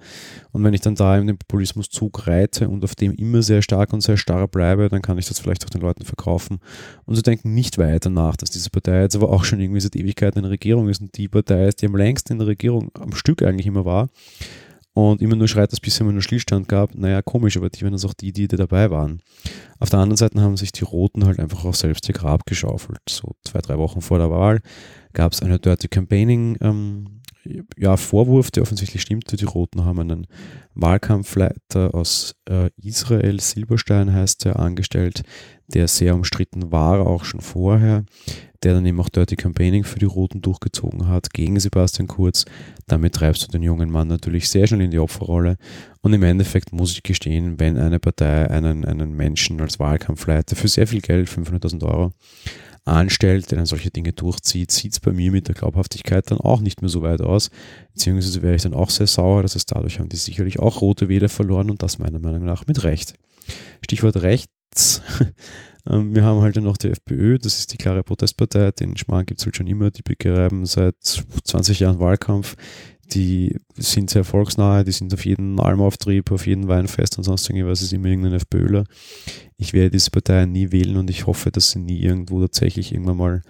Und 0.53 0.63
wenn 0.63 0.75
ich 0.75 0.83
dann 0.83 0.95
da 0.95 1.17
in 1.17 1.27
den 1.27 1.39
Populismuszug 1.39 2.27
reite 2.27 2.69
und 2.69 2.85
auf 2.85 2.95
dem 2.95 3.15
immer 3.15 3.41
sehr 3.41 3.63
stark 3.63 3.95
und 3.95 4.03
sehr 4.03 4.19
starr 4.19 4.47
bleibe, 4.47 4.91
dann 4.91 5.01
kann 5.01 5.17
ich 5.17 5.27
das 5.27 5.39
vielleicht 5.39 5.65
auch 5.65 5.71
den 5.71 5.81
Leuten 5.81 6.05
verkaufen. 6.05 6.59
Und 7.07 7.17
sie 7.17 7.23
denken 7.23 7.55
nicht 7.55 7.79
weiter 7.79 8.11
nach, 8.11 8.37
dass 8.37 8.51
diese 8.51 8.69
Partei 8.69 9.01
jetzt 9.01 9.17
aber 9.17 9.31
auch 9.31 9.45
schon 9.45 9.59
irgendwie 9.59 9.81
seit 9.81 9.97
Ewigkeiten 9.97 10.41
in 10.41 10.43
der 10.43 10.53
Regierung 10.53 10.91
ist 10.91 11.01
und 11.01 11.17
die 11.17 11.29
Partei 11.29 11.69
ist, 11.69 11.81
die 11.81 11.87
am 11.87 11.97
längsten 11.97 12.35
in 12.35 12.39
der 12.41 12.49
Regierung 12.49 12.91
am 13.01 13.15
Stück 13.15 13.43
eigentlich 13.43 13.67
immer 13.67 13.87
war 13.87 14.11
und 14.99 15.23
immer 15.23 15.37
nur 15.37 15.47
schreit, 15.47 15.71
dass 15.71 15.79
bisher 15.79 16.01
immer 16.01 16.13
nur 16.13 16.23
Stillstand 16.23 16.67
gab. 16.67 16.93
Naja, 16.97 17.23
komisch, 17.23 17.57
aber 17.57 17.71
die 17.71 17.83
waren 17.83 17.93
das 17.93 18.05
auch 18.05 18.15
die, 18.15 18.33
die, 18.33 18.49
die 18.49 18.57
dabei 18.57 18.91
waren. 18.91 19.23
Auf 19.79 19.91
der 19.91 20.01
anderen 20.01 20.17
Seite 20.17 20.41
haben 20.41 20.57
sich 20.57 20.73
die 20.73 20.83
Roten 20.83 21.25
halt 21.25 21.39
einfach 21.39 21.65
auch 21.65 21.75
selbst 21.75 22.09
ihr 22.09 22.15
Grab 22.15 22.47
geschaufelt. 22.47 22.99
So 23.09 23.37
zwei, 23.45 23.61
drei 23.61 23.79
Wochen 23.79 24.01
vor 24.01 24.19
der 24.19 24.29
Wahl 24.29 24.61
gab 25.13 25.33
es 25.33 25.41
eine 25.41 25.61
Dirty 25.61 25.87
Campaigning 25.87 26.59
ähm, 26.61 27.21
ja, 27.77 27.97
Vorwurf, 27.97 28.51
der 28.51 28.65
offensichtlich 28.65 29.03
stimmte. 29.03 29.37
Die 29.37 29.45
Roten 29.45 29.85
haben 29.85 30.01
einen 30.01 30.27
Wahlkampfleiter 30.75 31.95
aus 31.95 32.35
äh, 32.51 32.71
Israel, 32.83 33.39
Silberstein 33.39 34.13
heißt 34.13 34.47
er, 34.47 34.59
angestellt, 34.59 35.23
der 35.69 35.87
sehr 35.87 36.17
umstritten 36.17 36.73
war, 36.73 37.07
auch 37.07 37.25
schon 37.25 37.41
vorher 37.41 38.05
der 38.63 38.75
dann 38.75 38.87
eben 38.87 39.01
auch 39.01 39.09
Dirty 39.09 39.37
Campaigning 39.37 39.85
für 39.85 39.99
die 39.99 40.05
Roten 40.05 40.41
durchgezogen 40.41 41.09
hat 41.09 41.33
gegen 41.33 41.59
Sebastian 41.61 42.09
Kurz. 42.09 42.45
Damit 42.87 43.15
treibst 43.15 43.43
du 43.43 43.49
den 43.49 43.63
jungen 43.63 43.91
Mann 43.91 44.09
natürlich 44.09 44.49
sehr 44.49 44.67
schnell 44.67 44.83
in 44.83 44.91
die 44.91 44.99
Opferrolle. 44.99 45.57
Und 46.01 46.13
im 46.13 46.23
Endeffekt 46.23 46.73
muss 46.73 46.93
ich 46.93 47.03
gestehen, 47.03 47.61
wenn 47.61 47.77
eine 47.77 48.01
Partei 48.01 48.51
einen, 48.51 48.85
einen 48.85 49.13
Menschen 49.13 49.61
als 49.61 49.79
Wahlkampfleiter 49.79 50.57
für 50.57 50.69
sehr 50.69 50.87
viel 50.87 51.01
Geld, 51.01 51.29
500.000 51.29 51.85
Euro, 51.85 52.13
anstellt, 52.89 53.51
der 53.51 53.59
dann 53.59 53.67
solche 53.67 53.91
Dinge 53.91 54.13
durchzieht, 54.13 54.71
sieht 54.71 54.93
es 54.93 55.01
bei 55.01 55.13
mir 55.13 55.31
mit 55.31 55.49
der 55.49 55.55
Glaubhaftigkeit 55.55 56.31
dann 56.31 56.39
auch 56.39 56.61
nicht 56.61 56.81
mehr 56.81 56.89
so 56.89 57.03
weit 57.03 57.21
aus. 57.21 57.51
Beziehungsweise 57.93 58.43
wäre 58.43 58.55
ich 58.55 58.63
dann 58.63 58.75
auch 58.75 58.91
sehr 58.91 59.07
sauer, 59.07 59.43
dass 59.43 59.55
es 59.55 59.67
dadurch 59.67 59.99
haben 59.99 60.09
die 60.09 60.17
sicherlich 60.17 60.59
auch 60.59 60.81
rote 60.81 61.09
Wähler 61.09 61.29
verloren 61.29 61.71
und 61.71 61.83
das 61.83 61.99
meiner 61.99 62.19
Meinung 62.19 62.45
nach 62.45 62.67
mit 62.67 62.83
Recht. 62.85 63.15
Stichwort 63.83 64.17
rechts. 64.23 65.03
Ähm, 65.89 66.15
wir 66.15 66.25
haben 66.25 66.41
halt 66.41 66.57
dann 66.57 66.65
noch 66.65 66.77
die 66.77 66.91
FPÖ, 66.91 67.39
das 67.39 67.59
ist 67.59 67.73
die 67.73 67.79
klare 67.79 68.03
Protestpartei, 68.03 68.71
den 68.73 68.97
Schmarrn 68.97 69.27
gibt 69.27 69.41
es 69.41 69.47
halt 69.47 69.57
schon 69.57 69.67
immer, 69.67 69.91
die 69.91 70.03
betreiben 70.03 70.67
seit 70.67 70.97
20 71.03 71.81
Jahren 71.81 71.99
Wahlkampf, 71.99 72.57
die 73.13 73.57
sind 73.77 74.11
sehr 74.11 74.25
volksnahe, 74.25 74.85
die 74.85 74.93
sind 74.93 75.13
auf 75.15 75.25
jeden 75.25 75.59
Almauftrieb, 75.59 76.31
auf 76.31 76.47
jeden 76.47 76.69
Weinfest 76.69 77.17
und 77.17 77.25
sonst 77.25 77.49
irgendwas 77.49 77.83
ist 77.83 77.93
immer 77.93 78.09
irgendein 78.09 78.35
FPÖler. 78.35 78.85
Ich 79.57 79.73
werde 79.73 79.91
diese 79.91 80.11
Partei 80.11 80.45
nie 80.45 80.73
wählen 80.73 80.97
und 80.97 81.09
ich 81.09 81.27
hoffe, 81.27 81.51
dass 81.51 81.71
sie 81.71 81.79
nie 81.79 82.01
irgendwo 82.01 82.41
tatsächlich 82.41 82.93
irgendwann 82.93 83.17
mal 83.17 83.43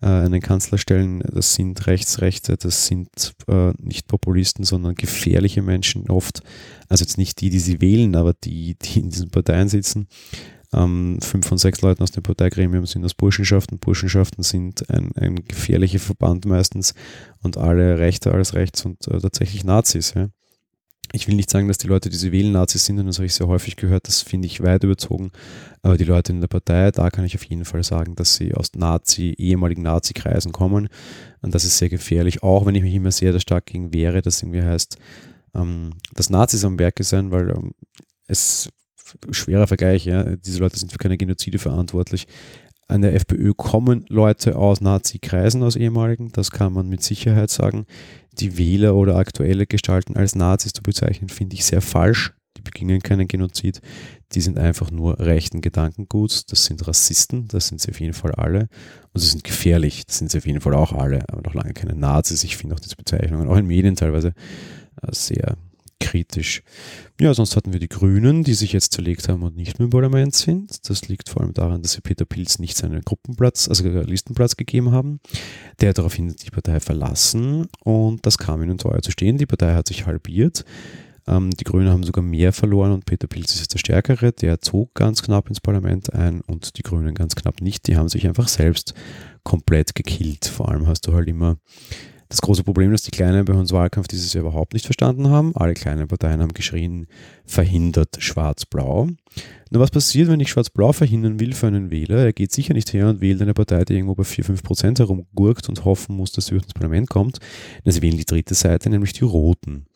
äh, 0.00 0.06
einen 0.06 0.40
Kanzler 0.40 0.78
stellen. 0.78 1.20
Das 1.20 1.54
sind 1.54 1.86
Rechtsrechte, 1.86 2.56
das 2.56 2.86
sind 2.86 3.34
äh, 3.48 3.72
nicht 3.78 4.06
Populisten, 4.06 4.64
sondern 4.64 4.94
gefährliche 4.94 5.62
Menschen 5.62 6.08
oft. 6.08 6.42
Also 6.88 7.04
jetzt 7.04 7.18
nicht 7.18 7.40
die, 7.40 7.50
die 7.50 7.58
sie 7.58 7.80
wählen, 7.80 8.14
aber 8.14 8.32
die, 8.32 8.76
die 8.76 9.00
in 9.00 9.10
diesen 9.10 9.30
Parteien 9.30 9.68
sitzen. 9.68 10.06
Ähm, 10.72 11.18
fünf 11.20 11.46
von 11.46 11.58
sechs 11.58 11.80
Leuten 11.80 12.02
aus 12.02 12.12
dem 12.12 12.22
Parteigremium 12.22 12.86
sind 12.86 13.04
aus 13.04 13.14
Burschenschaften. 13.14 13.78
Burschenschaften 13.78 14.42
sind 14.42 14.88
ein, 14.90 15.10
ein 15.16 15.44
gefährlicher 15.46 15.98
Verband 15.98 16.44
meistens 16.44 16.94
und 17.42 17.56
alle 17.56 17.98
Rechte, 17.98 18.32
alles 18.32 18.54
rechts 18.54 18.84
und 18.84 19.06
äh, 19.08 19.18
tatsächlich 19.18 19.64
Nazis. 19.64 20.14
Ja. 20.14 20.28
Ich 21.12 21.26
will 21.26 21.34
nicht 21.34 21.50
sagen, 21.50 21.66
dass 21.66 21.78
die 21.78 21.88
Leute, 21.88 22.08
die 22.08 22.16
sie 22.16 22.30
wählen, 22.30 22.52
Nazis 22.52 22.86
sind, 22.86 23.00
und 23.00 23.06
das 23.06 23.18
habe 23.18 23.26
ich 23.26 23.34
sehr 23.34 23.48
häufig 23.48 23.74
gehört, 23.74 24.06
das 24.06 24.22
finde 24.22 24.46
ich 24.46 24.62
weit 24.62 24.84
überzogen. 24.84 25.32
Aber 25.82 25.96
die 25.96 26.04
Leute 26.04 26.30
in 26.30 26.40
der 26.40 26.46
Partei, 26.46 26.92
da 26.92 27.10
kann 27.10 27.24
ich 27.24 27.34
auf 27.34 27.42
jeden 27.42 27.64
Fall 27.64 27.82
sagen, 27.82 28.14
dass 28.14 28.36
sie 28.36 28.54
aus 28.54 28.74
Nazi, 28.76 29.34
ehemaligen 29.36 29.82
Nazi-Kreisen 29.82 30.52
kommen. 30.52 30.88
Und 31.42 31.52
das 31.52 31.64
ist 31.64 31.78
sehr 31.78 31.88
gefährlich, 31.88 32.44
auch 32.44 32.64
wenn 32.64 32.76
ich 32.76 32.82
mich 32.82 32.94
immer 32.94 33.10
sehr 33.10 33.38
stark 33.40 33.66
gegen 33.66 33.92
wehre, 33.92 34.22
dass 34.22 34.42
irgendwie 34.42 34.62
heißt, 34.62 34.98
ähm, 35.54 35.94
dass 36.14 36.30
Nazis 36.30 36.64
am 36.64 36.78
Werke 36.78 37.02
sein, 37.02 37.32
weil 37.32 37.50
ähm, 37.50 37.72
es 38.28 38.68
schwerer 39.30 39.66
Vergleich, 39.66 40.04
ja. 40.04 40.36
Diese 40.36 40.58
Leute 40.60 40.78
sind 40.78 40.92
für 40.92 40.98
keine 40.98 41.16
Genozide 41.16 41.58
verantwortlich. 41.58 42.26
An 42.88 43.02
der 43.02 43.14
FPÖ 43.14 43.54
kommen 43.54 44.04
Leute 44.08 44.56
aus 44.56 44.80
Nazi-Kreisen, 44.80 45.62
aus 45.62 45.76
ehemaligen, 45.76 46.32
das 46.32 46.50
kann 46.50 46.72
man 46.72 46.88
mit 46.88 47.02
Sicherheit 47.04 47.50
sagen. 47.50 47.86
die 48.32 48.56
Wähler 48.58 48.94
oder 48.94 49.16
aktuelle 49.16 49.66
Gestalten 49.66 50.16
als 50.16 50.34
Nazis 50.34 50.72
zu 50.72 50.82
bezeichnen, 50.82 51.28
finde 51.28 51.54
ich 51.54 51.64
sehr 51.64 51.82
falsch. 51.82 52.32
Die 52.56 52.62
begingen 52.62 53.00
keinen 53.00 53.28
Genozid. 53.28 53.80
Die 54.32 54.40
sind 54.40 54.58
einfach 54.58 54.90
nur 54.90 55.18
rechten 55.18 55.60
Gedankenguts. 55.60 56.46
Das 56.46 56.64
sind 56.64 56.86
Rassisten, 56.86 57.48
das 57.48 57.68
sind 57.68 57.80
sie 57.80 57.90
auf 57.90 58.00
jeden 58.00 58.12
Fall 58.12 58.32
alle. 58.32 58.68
Und 59.12 59.20
sie 59.20 59.28
sind 59.28 59.44
gefährlich, 59.44 60.04
das 60.06 60.18
sind 60.18 60.30
sie 60.30 60.38
auf 60.38 60.46
jeden 60.46 60.60
Fall 60.60 60.74
auch 60.74 60.92
alle. 60.92 61.24
Aber 61.28 61.42
noch 61.42 61.54
lange 61.54 61.74
keine 61.74 61.94
Nazis. 61.94 62.44
Ich 62.44 62.56
finde 62.56 62.74
auch 62.74 62.80
diese 62.80 62.96
Bezeichnungen, 62.96 63.48
auch 63.48 63.56
in 63.56 63.66
Medien 63.66 63.96
teilweise, 63.96 64.34
äh, 65.02 65.12
sehr 65.12 65.56
kritisch. 66.00 66.62
Ja, 67.20 67.34
sonst 67.34 67.54
hatten 67.54 67.72
wir 67.72 67.80
die 67.80 67.88
Grünen, 67.88 68.42
die 68.42 68.54
sich 68.54 68.72
jetzt 68.72 68.92
zerlegt 68.92 69.28
haben 69.28 69.42
und 69.42 69.56
nicht 69.56 69.78
mehr 69.78 69.84
im 69.84 69.90
Parlament 69.90 70.34
sind. 70.34 70.88
Das 70.88 71.06
liegt 71.08 71.28
vor 71.28 71.42
allem 71.42 71.54
daran, 71.54 71.82
dass 71.82 71.92
sie 71.92 72.00
Peter 72.00 72.24
Pilz 72.24 72.58
nicht 72.58 72.76
seinen 72.76 73.02
Gruppenplatz, 73.02 73.68
also 73.68 73.86
Listenplatz 73.86 74.56
gegeben 74.56 74.90
haben. 74.90 75.20
Der 75.80 75.90
hat 75.90 75.98
daraufhin 75.98 76.34
die 76.34 76.50
Partei 76.50 76.80
verlassen 76.80 77.68
und 77.84 78.24
das 78.26 78.38
kam 78.38 78.62
ihnen 78.62 78.78
teuer 78.78 79.02
zu 79.02 79.10
stehen. 79.10 79.38
Die 79.38 79.46
Partei 79.46 79.74
hat 79.74 79.86
sich 79.86 80.06
halbiert. 80.06 80.64
Ähm, 81.26 81.50
die 81.50 81.64
Grünen 81.64 81.90
haben 81.90 82.02
sogar 82.02 82.24
mehr 82.24 82.52
verloren 82.52 82.92
und 82.92 83.04
Peter 83.04 83.28
Pilz 83.28 83.52
ist 83.54 83.60
jetzt 83.60 83.74
der 83.74 83.78
Stärkere. 83.78 84.32
Der 84.32 84.60
zog 84.60 84.94
ganz 84.94 85.22
knapp 85.22 85.48
ins 85.48 85.60
Parlament 85.60 86.12
ein 86.12 86.40
und 86.42 86.76
die 86.78 86.82
Grünen 86.82 87.14
ganz 87.14 87.36
knapp 87.36 87.60
nicht. 87.60 87.86
Die 87.86 87.96
haben 87.96 88.08
sich 88.08 88.26
einfach 88.26 88.48
selbst 88.48 88.94
komplett 89.44 89.94
gekillt. 89.94 90.46
Vor 90.46 90.70
allem 90.70 90.86
hast 90.86 91.06
du 91.06 91.12
halt 91.12 91.28
immer 91.28 91.58
das 92.30 92.40
große 92.40 92.62
Problem, 92.62 92.92
dass 92.92 93.02
die 93.02 93.10
Kleinen 93.10 93.44
bei 93.44 93.52
uns 93.52 93.72
Wahlkampf 93.72 94.06
dieses 94.06 94.32
Jahr 94.32 94.42
überhaupt 94.42 94.72
nicht 94.72 94.86
verstanden 94.86 95.28
haben. 95.28 95.54
Alle 95.56 95.74
kleinen 95.74 96.06
Parteien 96.06 96.40
haben 96.40 96.54
geschrien, 96.54 97.08
verhindert 97.44 98.16
Schwarz-Blau. 98.20 99.08
Nur 99.72 99.82
was 99.82 99.90
passiert, 99.90 100.28
wenn 100.28 100.38
ich 100.38 100.48
Schwarz-Blau 100.48 100.92
verhindern 100.92 101.40
will 101.40 101.54
für 101.54 101.66
einen 101.66 101.90
Wähler? 101.90 102.18
Er 102.26 102.32
geht 102.32 102.52
sicher 102.52 102.72
nicht 102.72 102.92
her 102.92 103.08
und 103.08 103.20
wählt 103.20 103.42
eine 103.42 103.52
Partei, 103.52 103.84
die 103.84 103.94
irgendwo 103.94 104.14
bei 104.14 104.22
4-5 104.22 104.62
Prozent 104.62 104.98
herumgurkt 105.00 105.68
und 105.68 105.84
hoffen 105.84 106.14
muss, 106.14 106.30
dass 106.30 106.46
sie 106.46 106.54
ins 106.54 106.72
Parlament 106.72 107.10
kommt. 107.10 107.38
Sie 107.84 108.00
wählen 108.00 108.16
die 108.16 108.24
dritte 108.24 108.54
Seite, 108.54 108.90
nämlich 108.90 109.12
die 109.12 109.24
Roten 109.24 109.86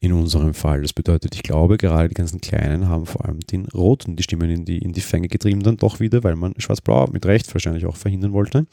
in 0.00 0.14
unserem 0.14 0.54
Fall. 0.54 0.80
Das 0.80 0.94
bedeutet, 0.94 1.34
ich 1.34 1.42
glaube, 1.42 1.76
gerade 1.76 2.08
die 2.08 2.14
ganzen 2.14 2.40
Kleinen 2.40 2.88
haben 2.88 3.04
vor 3.04 3.26
allem 3.26 3.40
den 3.40 3.66
Roten 3.66 4.16
die 4.16 4.22
Stimmen 4.22 4.48
in 4.48 4.64
die, 4.64 4.78
in 4.78 4.94
die 4.94 5.02
Fänge 5.02 5.28
getrieben, 5.28 5.62
dann 5.62 5.76
doch 5.76 6.00
wieder, 6.00 6.24
weil 6.24 6.36
man 6.36 6.54
Schwarz-Blau 6.56 7.08
mit 7.12 7.26
Recht 7.26 7.52
wahrscheinlich 7.54 7.84
auch 7.84 7.96
verhindern 7.96 8.32
wollte 8.32 8.66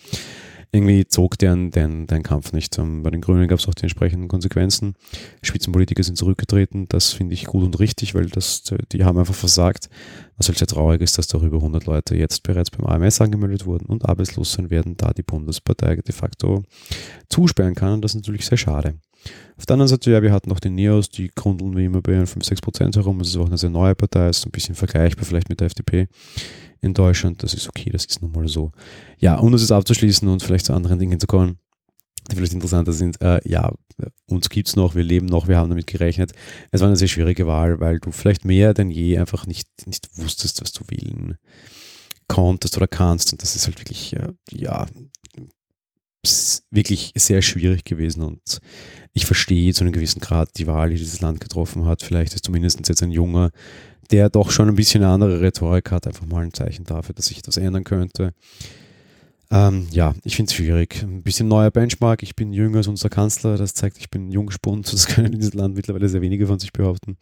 irgendwie 0.71 1.07
zog 1.07 1.37
deren, 1.39 1.71
deren, 1.71 2.05
deren 2.05 2.21
Kampf 2.21 2.53
nicht. 2.53 2.77
Bei 2.77 3.09
den 3.09 3.21
Grünen 3.21 3.47
gab 3.47 3.59
es 3.59 3.67
auch 3.67 3.73
die 3.73 3.83
entsprechenden 3.83 4.27
Konsequenzen. 4.27 4.93
Spitzenpolitiker 5.41 6.03
sind 6.03 6.17
zurückgetreten. 6.17 6.87
Das 6.89 7.11
finde 7.11 7.33
ich 7.33 7.45
gut 7.45 7.63
und 7.63 7.79
richtig, 7.79 8.13
weil 8.13 8.27
das, 8.27 8.63
die 8.91 9.03
haben 9.03 9.17
einfach 9.17 9.33
versagt. 9.33 9.89
Was 10.37 10.47
halt 10.47 10.59
sehr 10.59 10.67
traurig 10.67 11.01
ist, 11.01 11.17
dass 11.17 11.27
darüber 11.27 11.57
100 11.57 11.85
Leute 11.85 12.15
jetzt 12.15 12.43
bereits 12.43 12.69
beim 12.69 12.85
AMS 12.85 13.19
angemeldet 13.19 13.65
wurden 13.65 13.87
und 13.87 14.07
arbeitslos 14.07 14.53
sein 14.53 14.69
werden, 14.69 14.95
da 14.95 15.11
die 15.11 15.23
Bundespartei 15.23 15.95
de 15.95 16.13
facto 16.13 16.63
zusperren 17.29 17.75
kann. 17.75 17.93
Und 17.93 18.01
das 18.03 18.11
ist 18.11 18.21
natürlich 18.21 18.45
sehr 18.45 18.57
schade. 18.57 18.93
Auf 19.57 19.65
der 19.65 19.73
anderen 19.73 19.89
Seite, 19.89 20.11
ja, 20.11 20.21
wir 20.21 20.31
hatten 20.31 20.49
noch 20.49 20.59
den 20.59 20.75
Neos, 20.75 21.09
die 21.09 21.29
grundeln 21.33 21.75
wie 21.75 21.85
immer 21.85 22.01
bei 22.01 22.13
5-6 22.13 22.61
Prozent 22.61 22.95
herum. 22.95 23.19
Es 23.19 23.29
ist 23.29 23.37
auch 23.37 23.47
eine 23.47 23.57
sehr 23.57 23.69
neue 23.69 23.95
Partei, 23.95 24.29
ist 24.29 24.45
ein 24.45 24.51
bisschen 24.51 24.75
vergleichbar 24.75 25.25
vielleicht 25.25 25.49
mit 25.49 25.59
der 25.59 25.67
FDP 25.67 26.07
in 26.81 26.93
Deutschland. 26.93 27.43
Das 27.43 27.53
ist 27.53 27.67
okay, 27.67 27.89
das 27.89 28.05
ist 28.05 28.21
nun 28.21 28.31
mal 28.31 28.47
so. 28.47 28.71
Ja, 29.17 29.35
um 29.35 29.51
das 29.51 29.61
jetzt 29.61 29.71
abzuschließen 29.71 30.27
und 30.27 30.43
vielleicht 30.43 30.65
zu 30.65 30.73
anderen 30.73 30.99
Dingen 30.99 31.19
zu 31.19 31.27
kommen, 31.27 31.57
die 32.29 32.35
vielleicht 32.35 32.53
interessanter 32.53 32.93
sind. 32.93 33.21
Äh, 33.21 33.41
ja, 33.47 33.71
uns 34.27 34.49
gibt 34.49 34.67
es 34.67 34.75
noch, 34.75 34.95
wir 34.95 35.03
leben 35.03 35.25
noch, 35.25 35.47
wir 35.47 35.57
haben 35.57 35.69
damit 35.69 35.87
gerechnet. 35.87 36.31
Es 36.71 36.81
war 36.81 36.87
eine 36.87 36.97
sehr 36.97 37.07
schwierige 37.07 37.47
Wahl, 37.47 37.79
weil 37.79 37.99
du 37.99 38.11
vielleicht 38.11 38.45
mehr 38.45 38.73
denn 38.73 38.89
je 38.89 39.17
einfach 39.17 39.45
nicht, 39.47 39.67
nicht 39.85 40.09
wusstest, 40.15 40.61
was 40.61 40.71
du 40.71 40.83
wählen 40.87 41.37
konntest 42.27 42.77
oder 42.77 42.87
kannst. 42.87 43.31
Und 43.31 43.41
das 43.41 43.55
ist 43.55 43.65
halt 43.67 43.79
wirklich, 43.79 44.15
äh, 44.15 44.33
ja, 44.51 44.85
wirklich 46.71 47.13
sehr 47.15 47.41
schwierig 47.41 47.83
gewesen. 47.85 48.23
Und 48.23 48.59
ich 49.13 49.25
verstehe 49.25 49.73
zu 49.73 49.83
einem 49.83 49.93
gewissen 49.93 50.19
Grad 50.19 50.49
die 50.57 50.67
Wahl, 50.67 50.89
die 50.89 50.97
dieses 50.97 51.21
Land 51.21 51.39
getroffen 51.39 51.85
hat. 51.85 52.03
Vielleicht 52.03 52.33
ist 52.33 52.45
zumindest 52.45 52.87
jetzt 52.87 53.03
ein 53.03 53.11
junger 53.11 53.51
der 54.11 54.29
doch 54.29 54.51
schon 54.51 54.67
ein 54.67 54.75
bisschen 54.75 55.03
eine 55.03 55.13
andere 55.13 55.41
Rhetorik 55.41 55.91
hat, 55.91 56.07
einfach 56.07 56.25
mal 56.25 56.43
ein 56.43 56.53
Zeichen 56.53 56.83
dafür, 56.83 57.13
dass 57.13 57.27
sich 57.27 57.39
etwas 57.39 57.57
ändern 57.57 57.83
könnte. 57.83 58.33
Ähm, 59.51 59.87
ja, 59.91 60.13
ich 60.23 60.35
finde 60.35 60.49
es 60.49 60.55
schwierig. 60.55 61.01
Ein 61.01 61.23
bisschen 61.23 61.47
neuer 61.47 61.71
Benchmark. 61.71 62.21
Ich 62.21 62.35
bin 62.35 62.53
jünger 62.53 62.77
als 62.77 62.87
unser 62.87 63.09
Kanzler. 63.09 63.57
Das 63.57 63.73
zeigt, 63.73 63.97
ich 63.97 64.09
bin 64.09 64.29
Jungspund. 64.29 64.91
Das 64.99 65.07
können 65.07 65.33
in 65.33 65.39
diesem 65.39 65.59
Land 65.59 65.75
mittlerweile 65.75 66.07
sehr 66.07 66.21
wenige 66.21 66.47
von 66.47 66.59
sich 66.59 66.71
behaupten. 66.71 67.17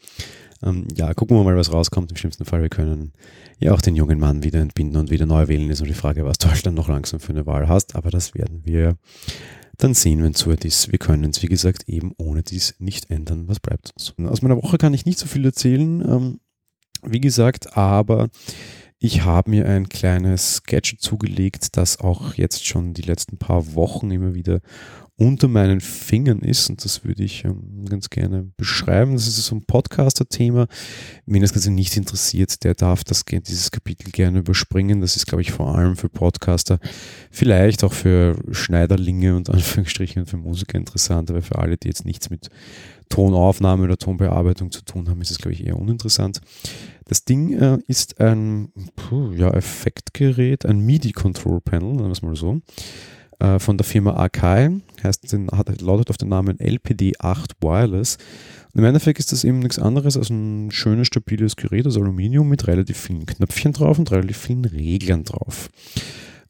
Ähm, 0.64 0.88
ja, 0.96 1.14
gucken 1.14 1.38
wir 1.38 1.44
mal, 1.44 1.56
was 1.56 1.72
rauskommt. 1.72 2.12
Im 2.12 2.18
schlimmsten 2.18 2.44
Fall, 2.44 2.62
wir 2.62 2.70
können 2.70 3.14
ja 3.60 3.74
auch 3.74 3.82
den 3.82 3.96
jungen 3.96 4.20
Mann 4.20 4.44
wieder 4.44 4.60
entbinden 4.60 4.98
und 4.98 5.10
wieder 5.10 5.26
neu 5.26 5.48
wählen. 5.48 5.70
Ist 5.70 5.80
nur 5.80 5.88
die 5.88 5.94
Frage, 5.94 6.26
was 6.26 6.38
dann 6.38 6.74
noch 6.74 6.90
langsam 6.90 7.20
für 7.20 7.32
eine 7.32 7.46
Wahl 7.46 7.70
hast. 7.70 7.96
Aber 7.96 8.10
das 8.10 8.34
werden 8.34 8.62
wir 8.66 8.98
dann 9.78 9.94
sehen, 9.94 10.24
wenn 10.24 10.34
es 10.34 10.40
soweit 10.40 10.66
ist. 10.66 10.92
Wir 10.92 11.00
können 11.00 11.30
es, 11.30 11.44
wie 11.44 11.48
gesagt, 11.48 11.88
eben 11.88 12.12
ohne 12.18 12.44
dies 12.44 12.76
nicht 12.80 13.10
ändern. 13.10 13.48
Was 13.48 13.60
bleibt 13.60 13.92
uns? 13.96 14.14
Aus 14.30 14.42
meiner 14.42 14.58
Woche 14.58 14.78
kann 14.78 14.94
ich 14.94 15.06
nicht 15.06 15.20
so 15.20 15.28
viel 15.28 15.46
erzählen. 15.46 16.02
Ähm, 16.02 16.40
wie 17.04 17.22
gesagt, 17.22 17.78
aber 17.78 18.30
ich 19.00 19.24
habe 19.24 19.52
mir 19.52 19.68
ein 19.68 19.90
kleines 19.90 20.64
Gadget 20.64 21.02
zugelegt, 21.02 21.78
das 21.78 22.00
auch 22.00 22.34
jetzt 22.34 22.66
schon 22.66 22.94
die 22.94 23.04
letzten 23.04 23.38
paar 23.38 23.76
Wochen 23.76 24.10
immer 24.10 24.34
wieder 24.34 24.62
unter 25.20 25.48
meinen 25.48 25.82
Fingern 25.82 26.40
ist 26.40 26.70
und 26.70 26.86
das 26.86 27.04
würde 27.04 27.24
ich 27.24 27.44
ähm, 27.44 27.86
ganz 27.90 28.12
gerne 28.12 28.52
beschreiben. 28.56 29.14
Das 29.14 29.28
ist 29.28 29.44
so 29.44 29.56
ein 29.56 29.66
Podcaster-Thema. 29.66 30.68
Wen 31.26 31.42
das 31.42 31.54
Ganze 31.54 31.72
nicht 31.72 31.98
interessiert, 31.98 32.64
der 32.64 32.76
darf 32.76 33.04
das, 33.04 33.26
dieses 33.26 33.72
Kapitel 33.72 34.12
gerne 34.12 34.40
überspringen. 34.40 35.02
Das 35.02 35.16
ist, 35.16 35.26
glaube 35.26 35.42
ich, 35.42 35.52
vor 35.52 35.76
allem 35.76 35.96
für 35.96 36.10
Podcaster, 36.10 36.80
vielleicht 37.32 37.84
auch 37.84 37.94
für 37.94 38.40
Schneiderlinge 38.52 39.36
und 39.36 39.50
Anführungsstrichen 39.52 40.28
für 40.28 40.38
Musiker 40.38 40.78
interessant, 40.78 41.32
aber 41.32 41.42
für 41.42 41.58
alle, 41.58 41.78
die 41.78 41.88
jetzt 41.88 42.06
nichts 42.06 42.30
mit 42.30 42.50
Tonaufnahme 43.10 43.86
oder 43.86 43.98
Tonbearbeitung 43.98 44.72
zu 44.72 44.84
tun 44.84 45.10
haben, 45.10 45.22
ist 45.22 45.32
es, 45.32 45.40
glaube 45.40 45.54
ich, 45.54 45.66
eher 45.66 45.78
uninteressant. 45.78 46.42
Das 47.08 47.24
Ding 47.24 47.54
äh, 47.54 47.78
ist 47.88 48.20
ein 48.20 48.72
puh, 48.96 49.32
ja, 49.32 49.50
Effektgerät, 49.52 50.66
ein 50.66 50.80
MIDI-Control-Panel, 50.82 51.94
nennen 51.94 52.08
wir 52.08 52.12
es 52.12 52.22
mal 52.22 52.36
so, 52.36 52.60
äh, 53.40 53.60
von 53.60 53.78
der 53.78 53.86
Firma 53.86 54.18
Akai, 54.18 54.82
heißt, 55.04 55.36
hat, 55.54 55.82
lautet 55.82 56.10
auf 56.10 56.18
den 56.18 56.30
Namen 56.30 56.58
LPD8 56.58 57.52
Wireless. 57.62 58.18
Und 58.74 58.80
im 58.80 58.86
Endeffekt 58.86 59.20
ist 59.20 59.32
das 59.32 59.46
eben 59.46 59.60
nichts 59.60 59.80
anderes 59.80 60.18
als 60.18 60.30
ein 60.30 60.70
schönes, 60.72 61.08
stabiles 61.08 61.56
Gerät 61.56 61.88
aus 61.88 61.96
Aluminium 61.96 62.50
mit 62.50 62.68
relativ 62.68 62.98
vielen 62.98 63.26
Knöpfchen 63.26 63.72
drauf 63.72 63.98
und 63.98 64.12
relativ 64.12 64.38
vielen 64.38 64.66
Reglern 64.66 65.24
drauf. 65.24 65.70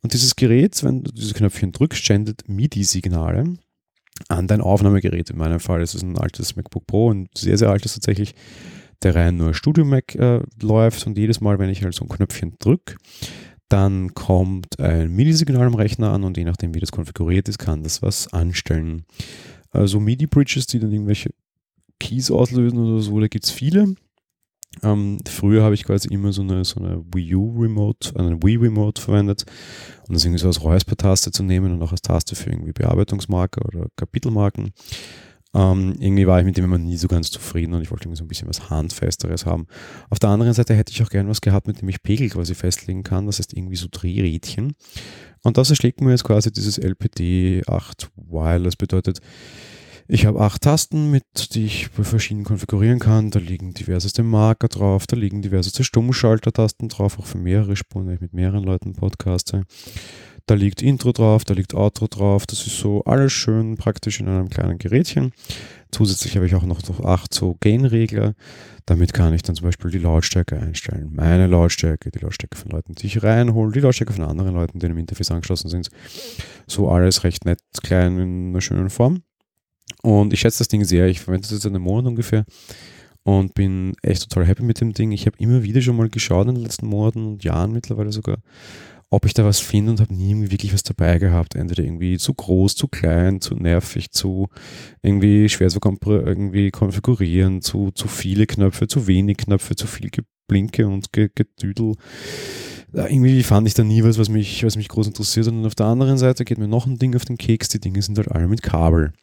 Und 0.02 0.14
dieses 0.14 0.36
Gerät, 0.36 0.84
wenn 0.84 1.04
du 1.04 1.12
diese 1.12 1.36
Knöpfchen 1.36 1.72
drückst, 1.72 2.04
sendet 2.04 2.50
MIDI-Signale 2.50 3.58
an 4.28 4.48
dein 4.48 4.62
Aufnahmegerät. 4.62 5.30
In 5.30 5.38
meinem 5.38 5.60
Fall 5.60 5.82
ist 5.84 5.94
es 5.94 6.02
ein 6.02 6.18
altes 6.18 6.56
MacBook 6.56 6.88
Pro, 6.88 7.14
ein 7.14 7.30
sehr, 7.36 7.60
sehr 7.60 7.70
altes 7.70 7.94
tatsächlich, 7.94 8.34
der 9.04 9.16
rein 9.16 9.38
nur 9.38 9.54
Studio 9.54 9.86
Mac 9.86 10.16
äh, 10.16 10.42
läuft 10.62 11.06
und 11.08 11.18
jedes 11.18 11.42
Mal, 11.42 11.60
wenn 11.60 11.70
ich 11.70 11.84
halt 11.84 11.94
so 11.94 12.06
ein 12.06 12.10
Knöpfchen 12.10 12.56
drücke, 12.60 12.96
dann 13.70 14.14
kommt 14.14 14.80
ein 14.80 15.12
MIDI-Signal 15.12 15.68
am 15.68 15.76
Rechner 15.76 16.12
an 16.12 16.24
und 16.24 16.38
je 16.38 16.46
nachdem, 16.46 16.74
wie 16.74 16.80
das 16.80 16.92
konfiguriert 16.92 17.50
ist, 17.50 17.60
kann 17.60 17.84
das 17.84 18.02
was 18.02 18.32
anstellen. 18.34 19.06
Also 19.72 20.00
MIDI-Bridges, 20.00 20.68
die 20.68 20.80
dann 20.80 20.94
irgendwelche 20.94 21.32
Keys 22.00 22.32
auslösen 22.32 22.80
oder 22.80 23.02
so, 23.02 23.20
da 23.20 23.28
gibt 23.28 23.46
es 23.46 23.52
viele. 23.52 23.96
Ähm, 24.84 25.20
früher 25.28 25.64
habe 25.64 25.74
ich 25.74 25.84
quasi 25.84 26.08
immer 26.10 26.32
so 26.32 26.44
eine, 26.44 26.64
so 26.64 26.80
eine 26.80 27.04
Wii 27.14 27.36
U 27.36 27.60
Remote, 27.60 28.18
einen 28.18 28.44
Wii 28.44 28.58
Remote 28.58 29.02
verwendet, 29.02 29.46
um 30.08 30.14
das 30.14 30.24
irgendwie 30.24 30.40
so 30.40 30.48
als 30.48 30.64
Räusper-Taste 30.64 31.32
zu 31.32 31.44
nehmen 31.44 31.74
und 31.74 31.82
auch 31.82 31.92
als 31.92 32.02
Taste 32.02 32.36
für 32.36 32.52
irgendwie 32.52 32.74
Bearbeitungsmarker 32.74 33.66
oder 33.66 33.88
Kapitelmarken. 33.96 34.72
Ähm, 35.54 35.96
irgendwie 36.00 36.28
war 36.28 36.40
ich 36.40 36.46
mit 36.46 36.58
dem 36.58 36.66
immer 36.66 36.78
nie 36.78 36.98
so 36.98 37.08
ganz 37.08 37.32
zufrieden 37.32 37.74
und 37.74 37.82
ich 37.82 37.90
wollte 37.90 38.04
irgendwie 38.06 38.18
so 38.18 38.24
ein 38.24 38.28
bisschen 38.28 38.50
was 38.50 38.70
Handfesteres 38.70 39.46
haben. 39.46 39.68
Auf 40.10 40.20
der 40.20 40.30
anderen 40.30 40.54
Seite 40.54 40.76
hätte 40.76 40.92
ich 40.92 41.02
auch 41.02 41.10
gern 41.10 41.30
was 41.30 41.42
gehabt, 41.42 41.68
mit 41.68 41.82
dem 41.82 41.90
ich 41.90 42.04
Pegel 42.04 42.30
quasi 42.30 42.54
festlegen 42.54 43.04
kann, 43.04 43.26
das 43.26 43.40
heißt 43.40 43.54
irgendwie 43.54 43.78
so 43.78 43.88
Drehrädchen. 43.90 44.76
Und 45.44 45.58
das 45.58 45.70
erschlägt 45.70 46.02
mir 46.02 46.12
jetzt 46.12 46.26
quasi 46.26 46.52
dieses 46.52 46.78
LPD 46.78 47.64
8 47.68 48.10
Wireless, 48.16 48.76
bedeutet, 48.76 49.22
ich 50.10 50.26
habe 50.26 50.40
acht 50.40 50.62
Tasten, 50.62 51.12
mit 51.12 51.54
die 51.54 51.66
ich 51.66 51.90
bei 51.92 52.04
konfigurieren 52.44 53.00
kann. 53.00 53.30
Da 53.30 53.40
liegen 53.40 53.74
diverseste 53.74 54.24
Marker 54.24 54.70
drauf, 54.70 55.06
da 55.06 55.18
liegen 55.18 55.42
diverseste 55.42 55.84
Stummschaltertasten 55.84 56.88
drauf, 56.88 57.20
auch 57.20 57.26
für 57.26 57.38
mehrere 57.38 57.76
Spuren, 57.76 58.08
wenn 58.08 58.16
ich 58.16 58.22
mit 58.22 58.34
mehreren 58.34 58.64
Leuten 58.64 58.94
podcaste. 58.94 59.64
Da 60.48 60.56
liegt 60.56 60.82
Intro 60.82 61.12
drauf, 61.12 61.44
da 61.44 61.54
liegt 61.54 61.74
Outro 61.74 62.08
drauf. 62.08 62.46
Das 62.48 62.66
ist 62.66 62.80
so 62.80 63.04
alles 63.04 63.34
schön 63.34 63.76
praktisch 63.76 64.22
in 64.22 64.30
einem 64.30 64.50
kleinen 64.50 64.78
Gerätchen. 64.78 65.34
Zusätzlich 65.92 66.38
habe 66.38 66.46
ich 66.46 66.56
auch 66.56 66.64
noch 66.64 66.82
acht 67.04 67.34
so 67.34 67.58
Gain-Regler. 67.60 68.34
Damit 68.86 69.14
kann 69.14 69.34
ich 69.34 69.42
dann 69.42 69.56
zum 69.56 69.66
Beispiel 69.66 69.92
die 69.92 69.98
Lautstärke 69.98 70.58
einstellen. 70.58 71.12
Meine 71.14 71.48
Lautstärke, 71.48 72.12
die 72.12 72.20
Lautstärke 72.20 72.58
von 72.58 72.72
Leuten, 72.72 72.96
die 72.96 73.08
ich 73.08 73.22
reinhole, 73.22 73.74
die 73.74 73.82
Lautstärke 73.82 74.14
von 74.14 74.24
anderen 74.24 74.54
Leuten, 74.54 74.80
die 74.80 74.86
im 74.86 74.98
Interface 74.98 75.32
angeschlossen 75.32 75.68
sind. 75.68 75.90
So 76.66 76.90
alles 76.90 77.26
recht 77.26 77.44
nett, 77.44 77.60
klein 77.84 78.18
in 78.18 78.50
einer 78.50 78.62
schönen 78.62 78.90
Form. 78.90 79.24
Und 80.02 80.32
ich 80.32 80.40
schätze 80.40 80.60
das 80.60 80.70
Ding 80.70 80.86
sehr. 80.86 81.08
Ich 81.08 81.20
verwende 81.20 81.42
das 81.42 81.52
jetzt 81.52 81.66
einen 81.66 81.82
Monat 81.82 82.06
ungefähr 82.06 82.46
und 83.24 83.54
bin 83.54 83.96
echt 84.02 84.30
total 84.30 84.48
happy 84.48 84.64
mit 84.64 84.80
dem 84.80 84.94
Ding. 84.94 85.12
Ich 85.12 85.26
habe 85.26 85.38
immer 85.40 85.64
wieder 85.64 85.82
schon 85.82 85.98
mal 85.98 86.08
geschaut 86.08 86.48
in 86.48 86.56
den 86.56 86.64
letzten 86.64 86.88
Monaten 86.88 87.26
und 87.26 87.44
Jahren 87.44 87.74
mittlerweile 87.74 88.14
sogar. 88.14 88.38
Ob 89.10 89.26
ich 89.26 89.34
da 89.34 89.46
was 89.46 89.60
finde 89.60 89.92
und 89.92 90.02
habe 90.02 90.14
nie 90.14 90.50
wirklich 90.52 90.74
was 90.74 90.84
dabei 90.84 91.18
gehabt. 91.18 91.56
Entweder 91.56 91.84
irgendwie 91.84 92.18
zu 92.18 92.34
groß, 92.34 92.76
zu 92.76 92.88
klein, 92.88 93.40
zu 93.40 93.56
nervig, 93.56 94.12
zu 94.12 94.50
irgendwie 95.02 95.48
schwer 95.50 95.70
zu 95.70 95.80
irgendwie 96.06 96.72
konfigurieren, 96.72 97.62
zu, 97.62 97.92
zu 97.92 98.08
viele 98.08 98.48
Knöpfe, 98.48 98.88
zu 98.88 99.08
wenig 99.08 99.38
Knöpfe, 99.38 99.76
zu 99.76 99.88
viel 99.88 100.10
Geblinke 100.10 100.88
und 100.88 101.14
Gedüdel. 101.14 101.96
Irgendwie 102.94 103.44
fand 103.44 103.68
ich 103.68 103.74
da 103.74 103.84
nie 103.84 104.04
was, 104.04 104.18
was 104.18 104.30
mich, 104.30 104.64
was 104.64 104.76
mich 104.76 104.90
groß 104.90 105.08
interessiert. 105.08 105.48
Und 105.48 105.66
auf 105.66 105.76
der 105.76 105.86
anderen 105.86 106.18
Seite 106.18 106.46
geht 106.46 106.58
mir 106.58 106.68
noch 106.68 106.86
ein 106.86 106.98
Ding 106.98 107.16
auf 107.16 107.26
den 107.26 107.38
Keks. 107.38 107.70
Die 107.70 107.80
Dinge 107.80 108.02
sind 108.02 108.18
halt 108.18 108.32
alle 108.32 108.48
mit 108.48 108.62
Kabel. 108.62 109.14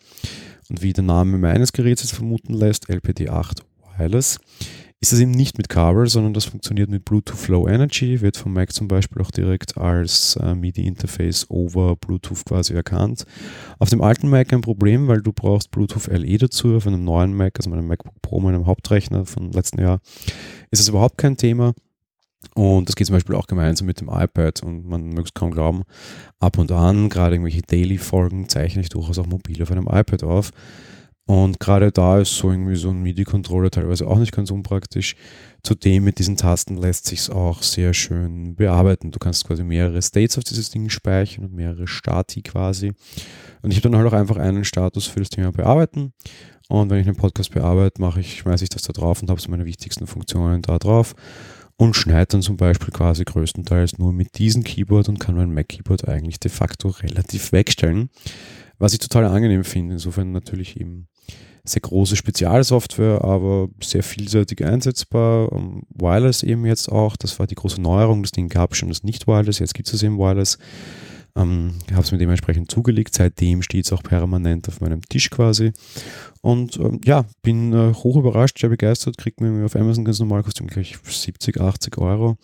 Und 0.71 0.83
wie 0.83 0.93
der 0.93 1.05
Name 1.05 1.37
meines 1.38 1.73
Geräts 1.73 2.03
jetzt 2.03 2.14
vermuten 2.14 2.55
lässt, 2.55 2.88
LPD8 2.88 3.61
Wireless, 3.99 4.38
ist 5.04 5.12
das 5.12 5.20
eben 5.20 5.32
nicht 5.32 5.58
mit 5.58 5.68
Kabel, 5.68 6.06
sondern 6.06 6.32
das 6.32 6.46
funktioniert 6.46 6.88
mit 6.88 7.04
Bluetooth 7.04 7.49
Low 7.49 7.68
Energy, 7.68 8.23
wird 8.23 8.38
vom 8.38 8.54
Mac 8.54 8.73
zum 8.73 8.88
Beispiel 8.88 9.20
auch 9.20 9.30
direkt 9.30 9.76
als 9.76 10.37
äh, 10.37 10.54
MIDI-Interface 10.54 11.50
over 11.50 11.94
Bluetooth 11.94 12.42
quasi 12.46 12.73
erkannt. 12.73 13.26
Auf 13.78 13.90
dem 13.90 14.00
alten 14.00 14.30
Mac 14.30 14.50
ein 14.54 14.62
Problem, 14.62 15.06
weil 15.06 15.20
du 15.20 15.34
brauchst 15.34 15.70
Bluetooth 15.70 16.06
LE 16.06 16.38
dazu. 16.38 16.76
Auf 16.76 16.87
einem 16.87 17.04
neuen 17.04 17.37
Mac, 17.37 17.58
also 17.58 17.68
meinem 17.68 17.87
MacBook 17.87 18.14
Pro, 18.23 18.40
meinem 18.40 18.64
Hauptrechner 18.64 19.26
von 19.26 19.52
letzten 19.52 19.82
Jahr, 19.82 20.00
ist 20.70 20.80
es 20.80 20.88
überhaupt 20.88 21.18
kein 21.18 21.37
Thema. 21.37 21.75
Und 22.54 22.88
das 22.88 22.96
geht 22.96 23.06
zum 23.06 23.16
Beispiel 23.16 23.34
auch 23.34 23.46
gemeinsam 23.46 23.87
mit 23.87 24.00
dem 24.00 24.08
iPad 24.08 24.62
und 24.62 24.87
man 24.87 25.11
möge 25.11 25.25
es 25.25 25.34
kaum 25.34 25.50
glauben, 25.50 25.82
ab 26.38 26.56
und 26.56 26.73
an, 26.73 27.11
gerade 27.11 27.34
irgendwelche 27.34 27.61
Daily-Folgen, 27.61 28.49
zeichne 28.49 28.80
ich 28.80 28.88
durchaus 28.88 29.18
auch 29.18 29.26
mobil 29.26 29.62
auf 29.62 29.70
einem 29.70 29.87
iPad 29.87 30.25
auf. 30.25 30.50
Und 31.26 31.59
gerade 31.59 31.90
da 31.90 32.19
ist 32.19 32.37
so 32.37 32.50
irgendwie 32.50 32.76
so 32.76 32.90
ein 32.90 33.02
MIDI-Controller 33.02 33.71
teilweise 33.71 34.07
auch 34.07 34.19
nicht 34.19 34.33
ganz 34.33 34.50
unpraktisch. 34.50 35.16
Zudem 35.62 36.04
mit 36.04 36.19
diesen 36.19 36.37
Tasten 36.37 36.76
lässt 36.76 37.07
sich 37.07 37.21
es 37.21 37.31
auch 37.31 37.62
sehr 37.62 37.95
schön 37.95 38.54
bearbeiten. 38.57 39.11
Du 39.11 39.19
kannst 39.19 39.47
quasi 39.47 39.64
mehrere 39.64 40.02
States 40.02 40.37
auf 40.37 40.45
dieses 40.45 40.71
Ding 40.71 40.90
speichern 40.90 41.47
und 41.47 41.54
mehrere 41.54 41.87
Stati 41.87 42.43
quasi. 42.43 42.93
Und 43.62 43.71
ich 43.71 43.78
habe 43.78 43.88
dann 43.88 43.97
halt 43.97 44.12
auch 44.12 44.16
einfach 44.16 44.37
einen 44.37 44.64
Status 44.64 45.07
für 45.07 45.21
das 45.21 45.31
Thema 45.31 45.50
bearbeiten. 45.50 46.12
Und 46.69 46.90
wenn 46.90 47.00
ich 47.00 47.07
einen 47.07 47.16
Podcast 47.16 47.52
bearbeite, 47.52 48.02
mache 48.02 48.21
ich, 48.21 48.38
schmeiße 48.38 48.64
ich 48.64 48.71
das 48.71 48.83
da 48.83 48.93
drauf 48.93 49.23
und 49.23 49.31
habe 49.31 49.40
so 49.40 49.50
meine 49.50 49.64
wichtigsten 49.64 50.07
Funktionen 50.07 50.61
da 50.61 50.78
drauf 50.78 51.14
und 51.76 51.95
schneide 51.97 52.26
dann 52.26 52.43
zum 52.43 52.57
Beispiel 52.57 52.93
quasi 52.93 53.25
größtenteils 53.25 53.99
nur 53.99 54.12
mit 54.12 54.38
diesem 54.38 54.62
Keyboard 54.62 55.09
und 55.09 55.21
kann 55.21 55.35
mein 55.35 55.52
Mac-Keyboard 55.52 56.09
eigentlich 56.09 56.38
de 56.38 56.50
facto 56.50 56.88
relativ 56.88 57.52
wegstellen, 57.52 58.11
was 58.78 58.93
ich 58.93 58.99
total 58.99 59.25
angenehm 59.25 59.64
finde. 59.64 59.95
Insofern 59.95 60.33
natürlich 60.33 60.78
eben 60.78 61.09
sehr 61.64 61.80
große 61.80 62.16
Spezialsoftware, 62.16 63.25
aber 63.25 63.68
sehr 63.83 64.02
vielseitig 64.02 64.64
einsetzbar. 64.64 65.50
Um, 65.50 65.85
Wireless 65.88 66.42
eben 66.42 66.66
jetzt 66.66 66.92
auch, 66.92 67.16
das 67.16 67.38
war 67.38 67.47
die 67.47 67.54
große 67.54 67.80
Neuerung. 67.80 68.23
Das 68.23 68.33
Ding 68.33 68.49
gab 68.49 68.76
schon 68.76 68.90
das 68.90 69.02
Nicht-Wireless, 69.02 69.59
jetzt 69.59 69.75
gibt 69.75 69.92
es 69.92 70.02
eben 70.02 70.18
Wireless. 70.18 70.59
Ähm, 71.37 71.75
habe 71.91 72.03
es 72.03 72.12
mir 72.12 72.19
dementsprechend 72.19 72.71
zugelegt. 72.71 73.14
Seitdem 73.14 73.62
steht 73.62 73.87
es 73.87 73.93
auch 73.93 74.03
permanent 74.05 74.69
auf 74.69 74.81
meinem 74.81 75.03
Tisch 75.03 75.31
quasi. 75.31 75.73
Und 76.43 76.76
ähm, 76.76 77.00
ja, 77.05 77.25
bin 77.43 77.73
äh, 77.73 77.93
hoch 77.93 78.17
überrascht, 78.17 78.61
sehr 78.61 78.69
begeistert. 78.69 79.19
Kriegt 79.19 79.41
mir 79.41 79.64
auf 79.64 79.75
Amazon 79.75 80.05
ganz 80.05 80.21
normal, 80.21 80.45
kostet 80.45 80.69
gleich 80.69 80.97
70, 81.03 81.61
80 81.61 81.99
Euro 81.99 82.37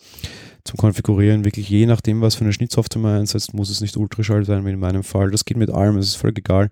zum 0.65 0.77
Konfigurieren. 0.77 1.45
Wirklich 1.45 1.69
je 1.69 1.85
nachdem, 1.85 2.19
was 2.19 2.35
für 2.35 2.43
eine 2.43 2.51
Schnittsoftware 2.51 3.01
man 3.01 3.19
einsetzt, 3.21 3.53
muss 3.53 3.69
es 3.69 3.79
nicht 3.79 3.95
Ultraschall 3.95 4.43
sein, 4.43 4.65
wie 4.65 4.71
in 4.71 4.79
meinem 4.79 5.03
Fall. 5.03 5.31
Das 5.31 5.45
geht 5.45 5.57
mit 5.57 5.69
allem, 5.69 5.97
es 5.97 6.07
ist 6.07 6.15
völlig 6.15 6.39
egal. 6.39 6.69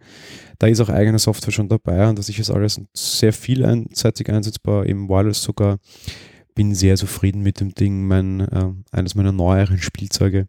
Da 0.58 0.68
ist 0.68 0.82
auch 0.82 0.90
eigene 0.90 1.20
Software 1.20 1.54
schon 1.54 1.70
dabei 1.70 2.10
und 2.10 2.20
das 2.20 2.28
ist 2.28 2.52
alles 2.52 2.82
sehr 2.94 3.32
viel 3.32 3.64
einseitig 3.64 4.30
einsetzbar, 4.30 4.86
eben 4.86 5.08
Wireless 5.08 5.42
sogar 5.42 5.80
bin 6.60 6.76
sehr 6.76 6.98
zufrieden 6.98 7.42
mit 7.42 7.62
dem 7.62 7.74
Ding, 7.74 8.06
mein, 8.06 8.42
äh, 8.42 8.74
eines 8.92 9.16
meiner 9.16 9.32
neueren 9.32 9.78
Spielzeuge. 9.78 10.46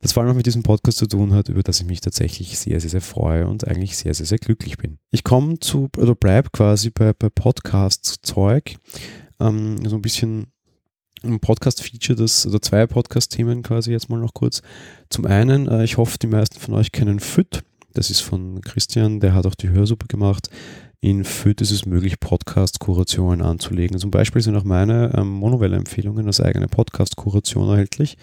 Das 0.00 0.12
vor 0.12 0.24
allem 0.24 0.32
auch 0.32 0.36
mit 0.36 0.46
diesem 0.46 0.64
Podcast 0.64 0.98
zu 0.98 1.06
tun 1.06 1.32
hat, 1.32 1.48
über 1.48 1.62
das 1.62 1.78
ich 1.78 1.86
mich 1.86 2.00
tatsächlich 2.00 2.58
sehr, 2.58 2.80
sehr, 2.80 2.90
sehr 2.90 3.00
freue 3.00 3.46
und 3.46 3.64
eigentlich 3.68 3.96
sehr, 3.96 4.12
sehr, 4.14 4.26
sehr 4.26 4.38
glücklich 4.38 4.78
bin. 4.78 4.98
Ich 5.12 5.22
komme 5.22 5.60
zu, 5.60 5.90
oder 5.96 6.16
bleib 6.16 6.52
quasi 6.52 6.90
bei, 6.90 7.12
bei 7.12 7.28
Podcast-Zeug. 7.28 8.78
Ähm, 9.38 9.76
so 9.86 9.94
ein 9.94 10.02
bisschen 10.02 10.48
ein 11.22 11.38
Podcast-Feature, 11.38 12.16
das, 12.18 12.48
oder 12.48 12.60
zwei 12.60 12.88
Podcast-Themen 12.88 13.62
quasi 13.62 13.92
jetzt 13.92 14.10
mal 14.10 14.18
noch 14.18 14.34
kurz. 14.34 14.60
Zum 15.08 15.24
einen, 15.24 15.68
äh, 15.68 15.84
ich 15.84 15.98
hoffe, 15.98 16.18
die 16.18 16.26
meisten 16.26 16.58
von 16.58 16.74
euch 16.74 16.90
kennen 16.90 17.20
FIT. 17.20 17.62
Das 17.92 18.10
ist 18.10 18.22
von 18.22 18.60
Christian, 18.60 19.20
der 19.20 19.34
hat 19.34 19.46
auch 19.46 19.54
die 19.54 19.68
Hörsuppe 19.68 20.08
gemacht. 20.08 20.48
In 21.04 21.22
FÖD 21.22 21.60
ist 21.60 21.70
es 21.70 21.84
möglich, 21.84 22.18
Podcast-Kurationen 22.18 23.44
anzulegen. 23.44 23.98
Zum 23.98 24.10
Beispiel 24.10 24.40
sind 24.40 24.56
auch 24.56 24.64
meine 24.64 25.12
ähm, 25.14 25.28
Monowelle-Empfehlungen 25.28 26.26
als 26.26 26.40
eigene 26.40 26.66
Podcast-Kuration 26.66 27.68
erhältlich. 27.68 28.16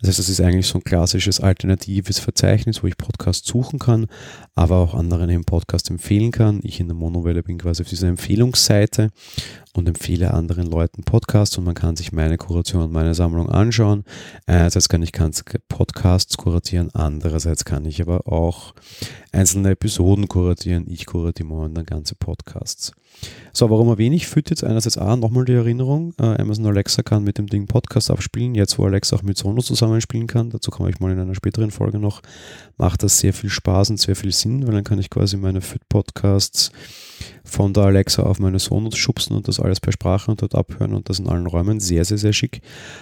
Das 0.00 0.10
heißt, 0.10 0.18
das 0.20 0.28
ist 0.28 0.40
eigentlich 0.40 0.68
so 0.68 0.78
ein 0.78 0.84
klassisches 0.84 1.40
alternatives 1.40 2.20
Verzeichnis, 2.20 2.80
wo 2.80 2.86
ich 2.86 2.96
Podcasts 2.96 3.48
suchen 3.48 3.80
kann, 3.80 4.06
aber 4.54 4.76
auch 4.76 4.94
anderen 4.94 5.28
eben 5.30 5.44
Podcast 5.44 5.90
empfehlen 5.90 6.30
kann. 6.30 6.60
Ich 6.62 6.78
in 6.78 6.86
der 6.86 6.94
Monowelle 6.94 7.42
bin 7.42 7.58
quasi 7.58 7.82
auf 7.82 7.88
dieser 7.88 8.06
Empfehlungsseite 8.06 9.10
und 9.74 9.88
empfehle 9.88 10.32
anderen 10.32 10.66
Leuten 10.66 11.02
Podcasts 11.02 11.58
und 11.58 11.64
man 11.64 11.74
kann 11.74 11.96
sich 11.96 12.12
meine 12.12 12.36
Kuration 12.36 12.82
und 12.82 12.92
meine 12.92 13.14
Sammlung 13.14 13.48
anschauen. 13.48 14.04
Einerseits 14.46 14.88
kann 14.88 15.02
ich 15.02 15.10
Podcasts 15.68 16.36
kuratieren, 16.36 16.90
andererseits 16.94 17.64
kann 17.64 17.84
ich 17.84 18.00
aber 18.00 18.28
auch 18.28 18.74
einzelne 19.32 19.70
Episoden 19.70 20.28
kuratieren. 20.28 20.86
Ich 20.88 21.06
kuratiere 21.06 21.48
momentan 21.48 21.84
ganze 21.84 22.14
Podcasts. 22.14 22.27
So, 23.52 23.70
warum 23.70 23.88
erwähne 23.88 24.16
ich 24.16 24.26
FIT 24.26 24.50
jetzt? 24.50 24.64
Einerseits 24.64 24.98
A, 24.98 25.16
nochmal 25.16 25.44
die 25.44 25.52
Erinnerung, 25.52 26.14
äh, 26.18 26.40
Amazon 26.40 26.66
Alexa 26.66 27.02
kann 27.02 27.24
mit 27.24 27.38
dem 27.38 27.46
Ding 27.46 27.66
Podcast 27.66 28.10
abspielen, 28.10 28.54
jetzt 28.54 28.78
wo 28.78 28.84
Alexa 28.84 29.16
auch 29.16 29.22
mit 29.22 29.36
Sonos 29.36 29.66
zusammenspielen 29.66 30.26
kann, 30.26 30.50
dazu 30.50 30.70
komme 30.70 30.90
ich 30.90 31.00
mal 31.00 31.12
in 31.12 31.18
einer 31.18 31.34
späteren 31.34 31.70
Folge 31.70 31.98
noch, 31.98 32.22
macht 32.76 33.02
das 33.02 33.18
sehr 33.18 33.32
viel 33.32 33.50
Spaß 33.50 33.90
und 33.90 34.00
sehr 34.00 34.16
viel 34.16 34.32
Sinn, 34.32 34.66
weil 34.66 34.74
dann 34.74 34.84
kann 34.84 34.98
ich 34.98 35.10
quasi 35.10 35.36
meine 35.36 35.60
FIT 35.60 35.88
Podcasts 35.88 36.70
von 37.48 37.72
der 37.72 37.84
Alexa 37.84 38.22
auf 38.22 38.38
meine 38.38 38.58
Sonos 38.58 38.96
schubsen 38.96 39.36
und 39.36 39.48
das 39.48 39.58
alles 39.58 39.80
per 39.80 39.92
Sprache 39.92 40.30
und 40.30 40.42
dort 40.42 40.54
abhören 40.54 40.94
und 40.94 41.08
das 41.08 41.18
in 41.18 41.28
allen 41.28 41.46
Räumen. 41.46 41.80
Sehr, 41.80 42.04
sehr, 42.04 42.18
sehr 42.18 42.32
schick. 42.32 42.60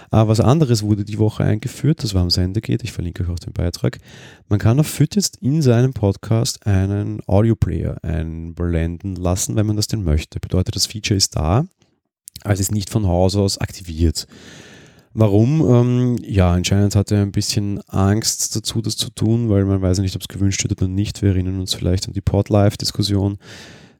Aber 0.09 0.29
was 0.29 0.39
anderes 0.39 0.83
wurde 0.83 1.03
die 1.03 1.19
Woche 1.19 1.43
eingeführt, 1.43 2.03
das 2.03 2.13
war 2.13 2.21
am 2.21 2.29
Sende 2.29 2.61
geht, 2.61 2.83
ich 2.83 2.91
verlinke 2.91 3.23
euch 3.23 3.29
auch 3.29 3.39
den 3.39 3.53
Beitrag. 3.53 3.99
Man 4.49 4.59
kann 4.59 4.79
auf 4.79 4.87
FIT 4.87 5.15
jetzt 5.15 5.37
in 5.37 5.61
seinem 5.61 5.93
Podcast 5.93 6.65
einen 6.65 7.19
Audioplayer 7.27 8.03
einblenden 8.03 9.15
lassen, 9.15 9.55
wenn 9.55 9.65
man 9.65 9.75
das 9.75 9.87
denn 9.87 10.03
möchte. 10.03 10.39
Bedeutet, 10.39 10.75
das 10.75 10.85
Feature 10.85 11.17
ist 11.17 11.35
da, 11.35 11.65
es 12.43 12.59
ist 12.59 12.71
nicht 12.71 12.89
von 12.89 13.07
Haus 13.07 13.35
aus 13.35 13.57
aktiviert. 13.57 14.27
Warum? 15.19 15.61
Ähm, 15.67 16.17
ja, 16.21 16.51
anscheinend 16.53 16.95
hat 16.95 17.11
er 17.11 17.23
ein 17.23 17.31
bisschen 17.31 17.81
Angst 17.87 18.55
dazu, 18.55 18.83
das 18.83 18.97
zu 18.97 19.09
tun, 19.09 19.49
weil 19.49 19.65
man 19.65 19.81
weiß 19.81 19.97
nicht, 19.97 20.15
ob 20.15 20.21
es 20.21 20.27
gewünscht 20.27 20.63
wird 20.63 20.79
oder 20.79 20.87
nicht. 20.87 21.23
Wir 21.23 21.29
erinnern 21.29 21.59
uns 21.59 21.73
vielleicht 21.73 22.07
an 22.07 22.13
die 22.13 22.21
Podlife-Diskussion. 22.21 23.39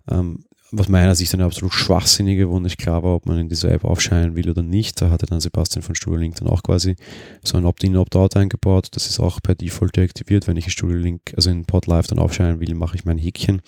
Ähm, 0.10 0.44
was 0.72 0.90
meiner 0.90 1.16
Sicht 1.16 1.34
eine 1.34 1.46
absolut 1.46 1.74
schwachsinnige, 1.74 2.50
wo 2.50 2.60
nicht 2.60 2.78
klar 2.78 3.02
war, 3.02 3.16
ob 3.16 3.26
man 3.26 3.38
in 3.38 3.48
dieser 3.48 3.72
App 3.72 3.86
aufscheinen 3.86 4.36
will 4.36 4.50
oder 4.50 4.64
nicht. 4.64 5.02
Da 5.02 5.10
hatte 5.10 5.26
dann 5.26 5.40
Sebastian 5.40 5.82
von 5.82 5.96
Studio 5.96 6.20
Link 6.20 6.36
dann 6.36 6.50
auch 6.50 6.62
quasi 6.62 6.96
so 7.42 7.58
ein 7.58 7.66
Opt-in, 7.66 7.96
Opt-out 7.96 8.36
eingebaut. 8.36 8.90
Das 8.92 9.08
ist 9.10 9.20
auch 9.20 9.42
per 9.42 9.56
Default 9.56 9.96
deaktiviert. 9.96 10.48
Wenn 10.48 10.58
ich 10.58 10.66
in 10.66 10.72
Studio 10.72 10.98
Link, 10.98 11.34
also 11.36 11.50
in 11.50 11.66
Podlife 11.66 12.10
dann 12.10 12.20
aufscheinen 12.20 12.60
will, 12.60 12.76
mache 12.76 12.96
ich 12.96 13.06
mein 13.06 13.18
Häkchen. 13.18 13.62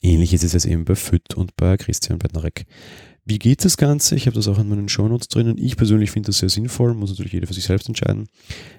Ähnlich 0.00 0.34
ist 0.34 0.42
es 0.42 0.52
jetzt 0.52 0.66
eben 0.66 0.84
bei 0.84 0.96
FIT 0.96 1.34
und 1.34 1.54
bei 1.56 1.76
Christian 1.76 2.18
Bednarek. 2.18 2.66
Wie 3.24 3.38
geht 3.38 3.64
das 3.64 3.76
Ganze? 3.76 4.16
Ich 4.16 4.26
habe 4.26 4.34
das 4.34 4.48
auch 4.48 4.58
in 4.58 4.68
meinen 4.68 4.88
Shownotes 4.88 5.28
drinnen. 5.28 5.56
Ich 5.56 5.76
persönlich 5.76 6.10
finde 6.10 6.28
das 6.28 6.38
sehr 6.38 6.48
sinnvoll, 6.48 6.94
muss 6.94 7.10
natürlich 7.10 7.32
jeder 7.32 7.46
für 7.46 7.54
sich 7.54 7.64
selbst 7.64 7.86
entscheiden. 7.88 8.26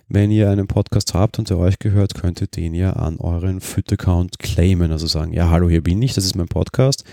Wenn 0.09 0.31
ihr 0.31 0.49
einen 0.49 0.67
Podcast 0.67 1.13
habt 1.13 1.39
und 1.39 1.49
der 1.49 1.57
euch 1.57 1.79
gehört, 1.79 2.13
könnt 2.13 2.41
ihr 2.41 2.47
den 2.47 2.73
ja 2.73 2.91
an 2.91 3.19
euren 3.19 3.61
FIT-Account 3.61 4.39
claimen. 4.39 4.91
Also 4.91 5.07
sagen, 5.07 5.31
ja, 5.31 5.49
hallo, 5.49 5.69
hier 5.69 5.81
bin 5.81 6.01
ich, 6.01 6.13
das 6.13 6.25
ist 6.25 6.35
mein 6.35 6.49
Podcast. 6.49 7.05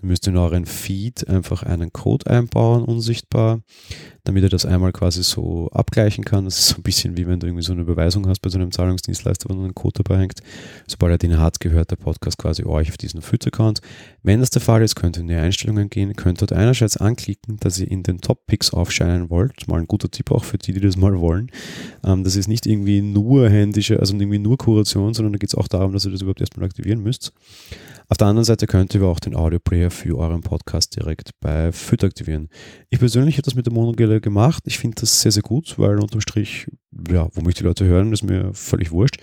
Dann 0.00 0.08
müsst 0.08 0.26
ihr 0.26 0.32
in 0.32 0.38
euren 0.38 0.66
Feed 0.66 1.28
einfach 1.28 1.62
einen 1.62 1.92
Code 1.92 2.28
einbauen, 2.28 2.82
unsichtbar, 2.82 3.60
damit 4.24 4.44
ihr 4.44 4.48
das 4.48 4.64
einmal 4.64 4.92
quasi 4.92 5.22
so 5.22 5.68
abgleichen 5.72 6.24
kann. 6.24 6.44
Das 6.44 6.58
ist 6.58 6.68
so 6.68 6.76
ein 6.76 6.82
bisschen 6.82 7.16
wie 7.16 7.26
wenn 7.26 7.40
du 7.40 7.46
irgendwie 7.46 7.64
so 7.64 7.72
eine 7.72 7.82
Überweisung 7.82 8.28
hast 8.28 8.40
bei 8.40 8.50
so 8.50 8.58
einem 8.58 8.70
Zahlungsdienstleister, 8.70 9.48
wo 9.50 9.60
ein 9.60 9.74
Code 9.74 10.02
dabei 10.02 10.20
hängt. 10.20 10.40
Sobald 10.86 11.12
er 11.12 11.18
den 11.18 11.38
hat, 11.38 11.60
gehört 11.60 11.90
der 11.90 11.96
Podcast 11.96 12.38
quasi 12.38 12.64
euch 12.64 12.90
auf 12.90 12.96
diesen 12.96 13.20
Fit-Account. 13.20 13.80
Wenn 14.22 14.40
das 14.40 14.50
der 14.50 14.62
Fall 14.62 14.82
ist, 14.82 14.94
könnt 14.94 15.16
ihr 15.16 15.22
in 15.22 15.28
die 15.28 15.34
Einstellungen 15.34 15.90
gehen, 15.90 16.14
könnt 16.14 16.40
dort 16.40 16.52
einerseits 16.52 16.96
anklicken, 16.96 17.56
dass 17.58 17.78
ihr 17.78 17.90
in 17.90 18.02
den 18.04 18.20
Top-Picks 18.20 18.72
aufscheinen 18.72 19.28
wollt. 19.30 19.66
Mal 19.66 19.80
ein 19.80 19.86
guter 19.86 20.10
Tipp 20.10 20.30
auch 20.30 20.44
für 20.44 20.58
die, 20.58 20.72
die 20.72 20.80
das 20.80 20.96
mal 20.96 21.18
wollen. 21.18 21.50
Ähm, 22.04 22.22
das 22.22 22.36
ist 22.36 22.48
nicht 22.48 22.66
irgendwie 22.66 23.02
nur 23.02 23.48
händische, 23.48 23.98
also 23.98 24.14
irgendwie 24.14 24.38
nur 24.38 24.56
Kuration, 24.56 25.14
sondern 25.14 25.32
da 25.32 25.38
geht 25.38 25.50
es 25.50 25.54
auch 25.56 25.68
darum, 25.68 25.92
dass 25.92 26.04
ihr 26.04 26.12
das 26.12 26.20
überhaupt 26.22 26.40
erstmal 26.40 26.66
aktivieren 26.66 27.02
müsst. 27.02 27.32
Auf 28.08 28.18
der 28.18 28.26
anderen 28.26 28.44
Seite 28.44 28.66
könnt 28.66 28.94
ihr 28.94 29.02
auch 29.04 29.20
den 29.20 29.34
Audioplayer 29.34 29.90
für 29.90 30.18
euren 30.18 30.42
Podcast 30.42 30.94
direkt 30.96 31.30
bei 31.40 31.72
FIT 31.72 32.04
aktivieren. 32.04 32.50
Ich 32.90 32.98
persönlich 32.98 33.36
habe 33.36 33.42
das 33.42 33.54
mit 33.54 33.64
der 33.64 33.72
Monogele 34.12 34.20
gemacht. 34.20 34.62
Ich 34.66 34.78
finde 34.78 34.96
das 35.00 35.20
sehr, 35.20 35.32
sehr 35.32 35.42
gut, 35.42 35.78
weil 35.78 35.98
unterm 35.98 36.20
Strich, 36.20 36.66
ja, 37.10 37.28
wo 37.32 37.40
mich 37.42 37.54
die 37.54 37.64
Leute 37.64 37.84
hören, 37.84 38.12
ist 38.12 38.22
mir 38.22 38.52
völlig 38.52 38.90
wurscht. 38.90 39.16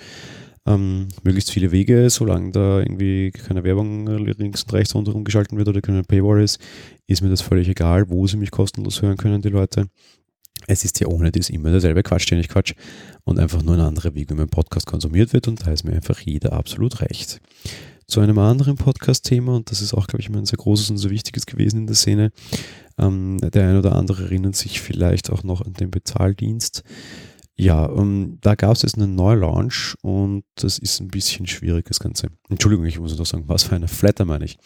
Ähm, 0.66 1.08
möglichst 1.24 1.52
viele 1.52 1.72
Wege, 1.72 2.10
solange 2.10 2.52
da 2.52 2.80
irgendwie 2.80 3.32
keine 3.32 3.64
Werbung 3.64 4.08
links 4.08 4.64
und 4.64 4.74
rechts 4.74 4.94
rundherum 4.94 5.24
geschalten 5.24 5.58
wird 5.58 5.68
oder 5.68 5.82
keine 5.82 6.04
Paywall 6.04 6.44
ist, 6.44 6.60
ist 7.08 7.22
mir 7.22 7.30
das 7.30 7.42
völlig 7.42 7.68
egal, 7.70 8.10
wo 8.10 8.28
sie 8.28 8.38
mich 8.38 8.52
kostenlos 8.52 9.02
hören 9.02 9.18
können, 9.18 9.42
die 9.42 9.50
Leute. 9.50 9.88
Es 10.68 10.84
ist 10.84 11.00
ja 11.00 11.08
ohne 11.08 11.32
das 11.32 11.50
immer 11.50 11.72
derselbe 11.72 12.04
Quatsch, 12.04 12.30
den 12.30 12.40
ich 12.40 12.50
quatsch 12.50 12.74
und 13.24 13.40
einfach 13.40 13.64
nur 13.64 13.76
ein 13.76 13.82
anderer 13.82 14.14
Weg, 14.14 14.30
wie 14.30 14.36
mein 14.36 14.50
Podcast 14.50 14.86
konsumiert 14.86 15.32
wird 15.32 15.48
und 15.48 15.66
da 15.66 15.72
ist 15.72 15.86
mir 15.86 15.94
einfach 15.94 16.20
jeder 16.20 16.54
absolut 16.54 17.02
recht. 17.02 17.40
Zu 18.10 18.22
einem 18.22 18.40
anderen 18.40 18.76
Podcast-Thema 18.76 19.56
und 19.56 19.70
das 19.70 19.82
ist 19.82 19.94
auch, 19.94 20.08
glaube 20.08 20.22
ich, 20.22 20.30
immer 20.30 20.40
ein 20.40 20.46
sehr 20.48 20.58
großes 20.58 20.90
und 20.90 20.98
sehr 20.98 21.12
wichtiges 21.12 21.46
gewesen 21.46 21.82
in 21.82 21.86
der 21.86 21.96
Szene. 21.96 22.32
Ähm, 22.98 23.38
der 23.38 23.70
ein 23.70 23.78
oder 23.78 23.96
andere 23.96 24.24
erinnert 24.24 24.56
sich 24.56 24.82
vielleicht 24.82 25.30
auch 25.30 25.44
noch 25.44 25.62
an 25.62 25.74
den 25.74 25.92
Bezahldienst. 25.92 26.84
Ja, 27.56 27.86
um, 27.86 28.00
ähm, 28.00 28.38
da 28.42 28.56
gab 28.56 28.76
es 28.76 28.82
jetzt 28.82 28.98
einen 28.98 29.14
Neulaunch 29.14 29.94
und 30.02 30.44
das 30.56 30.80
ist 30.80 31.00
ein 31.02 31.10
bisschen 31.10 31.46
schwierig, 31.46 31.86
das 31.86 32.00
Ganze. 32.00 32.30
Entschuldigung, 32.50 32.88
ich 32.88 33.00
muss 33.00 33.16
noch 33.16 33.28
sagen, 33.28 33.44
was 33.46 33.62
für 33.62 33.76
eine 33.76 33.88
Flatter 33.88 34.26
meine 34.26 34.46
ich. 34.46 34.58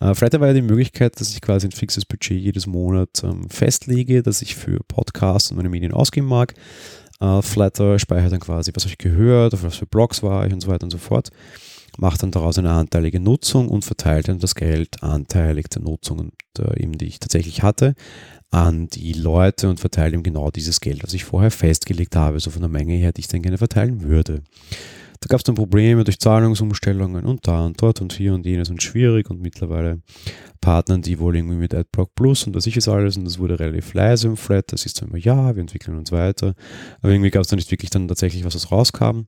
Äh, 0.00 0.12
Flatter 0.16 0.40
war 0.40 0.48
ja 0.48 0.54
die 0.54 0.60
Möglichkeit, 0.60 1.20
dass 1.20 1.32
ich 1.32 1.40
quasi 1.40 1.68
ein 1.68 1.72
fixes 1.72 2.04
Budget 2.04 2.42
jedes 2.42 2.66
Monat 2.66 3.22
ähm, 3.22 3.48
festlege, 3.50 4.24
das 4.24 4.42
ich 4.42 4.56
für 4.56 4.80
Podcasts 4.88 5.52
und 5.52 5.58
meine 5.58 5.68
Medien 5.68 5.92
ausgeben 5.92 6.26
mag. 6.26 6.54
Äh, 7.20 7.40
Flatter 7.42 8.00
speichert 8.00 8.32
dann 8.32 8.40
quasi, 8.40 8.72
was 8.74 8.82
habe 8.82 8.90
ich 8.90 8.98
gehört, 8.98 9.54
auf 9.54 9.62
was 9.62 9.76
für 9.76 9.86
Blogs 9.86 10.24
war 10.24 10.44
ich 10.44 10.52
und 10.52 10.60
so 10.60 10.68
weiter 10.68 10.82
und 10.82 10.90
so 10.90 10.98
fort. 10.98 11.28
Macht 11.98 12.22
dann 12.22 12.30
daraus 12.30 12.58
eine 12.58 12.70
anteilige 12.70 13.20
Nutzung 13.20 13.68
und 13.68 13.84
verteilt 13.84 14.28
dann 14.28 14.38
das 14.38 14.54
Geld 14.54 15.02
anteilig 15.02 15.68
der 15.70 15.82
Nutzung, 15.82 16.32
äh, 16.58 16.82
eben, 16.82 16.98
die 16.98 17.06
ich 17.06 17.20
tatsächlich 17.20 17.62
hatte, 17.62 17.94
an 18.50 18.88
die 18.88 19.12
Leute 19.12 19.68
und 19.68 19.80
verteile 19.80 20.14
ihm 20.14 20.22
genau 20.22 20.50
dieses 20.50 20.80
Geld, 20.80 21.02
was 21.02 21.14
ich 21.14 21.24
vorher 21.24 21.50
festgelegt 21.50 22.16
habe, 22.16 22.40
so 22.40 22.50
von 22.50 22.62
der 22.62 22.70
Menge 22.70 22.94
her, 22.94 23.12
die 23.12 23.20
ich 23.20 23.28
dann 23.28 23.42
gerne 23.42 23.58
verteilen 23.58 24.02
würde. 24.02 24.42
Da 25.20 25.26
gab 25.28 25.40
es 25.40 25.44
dann 25.44 25.54
Probleme 25.54 26.02
durch 26.02 26.18
Zahlungsumstellungen 26.18 27.26
und 27.26 27.46
da 27.46 27.66
und 27.66 27.80
dort 27.80 28.00
und 28.00 28.14
hier 28.14 28.32
und 28.32 28.46
jenes 28.46 28.70
und 28.70 28.82
schwierig 28.82 29.28
und 29.28 29.42
mittlerweile 29.42 30.00
Partnern, 30.62 31.02
die 31.02 31.18
wohl 31.18 31.36
irgendwie 31.36 31.56
mit 31.56 31.74
AdBlock 31.74 32.14
Plus 32.14 32.46
und 32.46 32.56
das 32.56 32.66
ich 32.66 32.78
es 32.78 32.88
alles 32.88 33.18
und 33.18 33.26
das 33.26 33.38
wurde 33.38 33.60
relativ 33.60 33.92
leise 33.92 34.28
im 34.28 34.38
Flat. 34.38 34.72
Das 34.72 34.86
ist 34.86 35.00
dann 35.00 35.10
immer, 35.10 35.18
ja, 35.18 35.54
wir 35.54 35.60
entwickeln 35.60 35.98
uns 35.98 36.10
weiter. 36.10 36.54
Aber 37.02 37.12
irgendwie 37.12 37.30
gab 37.30 37.42
es 37.42 37.48
da 37.48 37.56
nicht 37.56 37.70
wirklich 37.70 37.90
dann 37.90 38.08
tatsächlich 38.08 38.44
was, 38.44 38.54
was 38.54 38.72
rauskam. 38.72 39.26